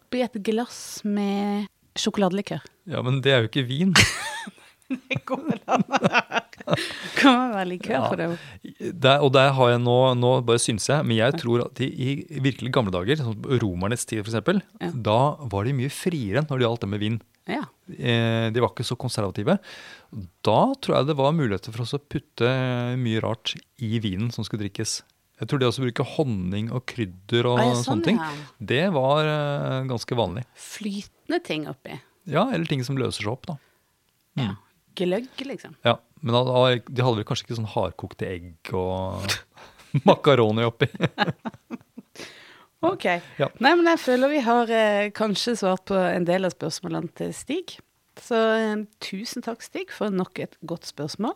oppi 0.10 0.24
et 0.26 0.40
glass 0.50 1.04
med 1.06 1.68
sjokoladelikør. 2.00 2.64
Ja, 2.90 3.02
men 3.06 3.22
det 3.22 3.32
er 3.36 3.44
jo 3.46 3.52
ikke 3.52 3.68
vin. 3.70 3.94
Det 4.90 5.20
vel 5.30 5.60
an. 5.70 5.84
Kan 7.14 7.52
være 7.54 7.66
likør 7.70 7.92
Ja. 7.94 8.00
for 8.10 8.18
det? 8.18 8.94
Der, 8.98 9.20
og 9.22 9.30
der 9.36 9.52
har 9.54 9.70
jeg 9.70 9.82
nå, 9.84 9.98
nå 10.18 10.32
bare 10.42 10.58
syns 10.58 10.88
jeg, 10.90 11.06
men 11.06 11.20
jeg 11.20 11.36
tror 11.38 11.62
at 11.68 11.78
i, 11.86 11.90
i 12.26 12.40
virkelig 12.42 12.72
gamle 12.74 12.90
dager, 12.96 13.20
som 13.22 13.38
romernes 13.62 14.08
tid 14.10 14.24
f.eks., 14.24 14.64
Ja. 14.82 14.90
da 14.90 15.20
var 15.52 15.70
de 15.70 15.76
mye 15.78 15.92
friere 15.94 16.42
når 16.42 16.58
det 16.58 16.66
gjaldt 16.66 16.82
det 16.88 16.90
med 16.90 17.04
vin. 17.06 17.20
Ja. 17.46 17.62
Eh, 17.94 18.50
de 18.50 18.64
var 18.66 18.74
ikke 18.74 18.88
så 18.90 18.98
konservative. 18.98 19.60
Da 20.42 20.58
tror 20.82 20.96
jeg 20.98 21.12
det 21.12 21.18
var 21.22 21.38
muligheter 21.38 21.70
for 21.76 21.86
oss 21.86 21.94
å 21.94 22.02
putte 22.02 22.50
mye 22.98 23.22
rart 23.22 23.54
i 23.86 24.00
vinen 24.02 24.34
som 24.34 24.42
skulle 24.48 24.66
drikkes. 24.66 25.04
Jeg 25.40 25.48
tror 25.50 25.62
det 25.62 25.70
å 25.70 25.74
bruke 25.86 26.06
honning 26.18 26.70
og 26.76 26.84
krydder 26.90 27.48
og 27.48 27.60
Ah, 27.62 27.68
ja, 27.70 27.76
sånn, 27.78 27.86
sånne 27.88 28.08
ting, 28.10 28.18
ja. 28.20 28.48
det 28.72 28.86
var 28.96 29.24
uh, 29.24 29.78
ganske 29.88 30.18
vanlig. 30.20 30.44
Flytende 30.60 31.40
ting 31.48 31.68
oppi. 31.72 31.96
Ja, 32.30 32.50
eller 32.52 32.68
ting 32.70 32.84
som 32.84 33.00
løser 33.00 33.24
seg 33.24 33.32
opp, 33.32 33.48
da. 33.48 33.56
Ja. 34.40 34.54
Gløgg, 35.00 35.32
liksom. 35.48 35.78
Ja, 35.88 35.96
Men 36.20 36.36
da, 36.36 36.44
de 36.76 37.06
hadde 37.06 37.22
vel 37.22 37.28
kanskje 37.28 37.48
ikke 37.48 37.60
sånn 37.62 37.72
hardkokte 37.72 38.28
egg 38.28 38.74
og 38.76 39.32
makaroni 40.10 40.68
oppi. 40.68 40.92
Ok. 42.80 43.06
Ja. 43.36 43.50
Nei, 43.60 43.74
men 43.76 43.90
jeg 43.92 44.00
føler 44.00 44.32
vi 44.32 44.42
har 44.46 44.70
eh, 44.72 45.10
kanskje 45.16 45.58
svart 45.60 45.84
på 45.90 45.98
en 46.00 46.24
del 46.28 46.48
av 46.48 46.54
spørsmålene 46.54 47.12
til 47.20 47.34
Stig. 47.36 47.74
Så 48.24 48.40
eh, 48.56 48.86
tusen 49.04 49.44
takk, 49.44 49.66
Stig, 49.66 49.92
for 49.92 50.14
nok 50.16 50.40
et 50.40 50.56
godt 50.68 50.88
spørsmål. 50.88 51.36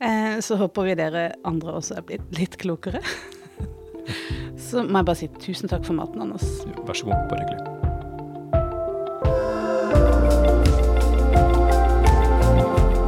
Eh, 0.00 0.40
så 0.40 0.56
håper 0.56 0.84
vi 0.84 0.94
dere 0.98 1.30
andre 1.48 1.78
også 1.78 1.96
er 1.96 2.04
blitt 2.04 2.36
litt 2.36 2.58
klokere. 2.60 3.00
så 4.68 4.84
må 4.84 5.00
jeg 5.00 5.08
bare 5.08 5.20
si 5.22 5.28
tusen 5.40 5.72
takk 5.72 5.86
for 5.88 5.96
maten, 5.96 6.20
Anders. 6.26 6.44
Vær 6.84 6.98
så 6.98 7.08
god, 7.08 7.24
bare 7.30 7.46
hyggelig. 7.46 7.72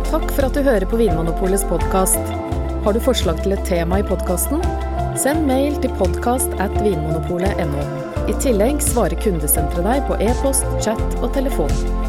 Takk 0.08 0.30
for 0.32 0.48
at 0.48 0.56
du 0.56 0.64
hører 0.64 0.88
på 0.88 1.00
Vinmonopolets 1.00 1.68
podkast. 1.68 2.34
Har 2.86 2.96
du 2.96 3.02
forslag 3.04 3.42
til 3.44 3.52
et 3.58 3.64
tema 3.68 4.00
i 4.00 4.06
podkasten? 4.08 4.64
Send 5.18 5.44
mail 5.50 5.76
til 5.82 5.92
podkast 6.00 6.52
at 6.62 6.72
vinmonopolet.no. 6.80 7.88
I 8.28 8.36
tillegg 8.40 8.80
svarer 8.84 9.18
kundesenteret 9.20 9.84
deg 9.84 10.04
på 10.08 10.20
e-post, 10.24 10.68
chat 10.84 11.20
og 11.20 11.32
telefon. 11.36 12.07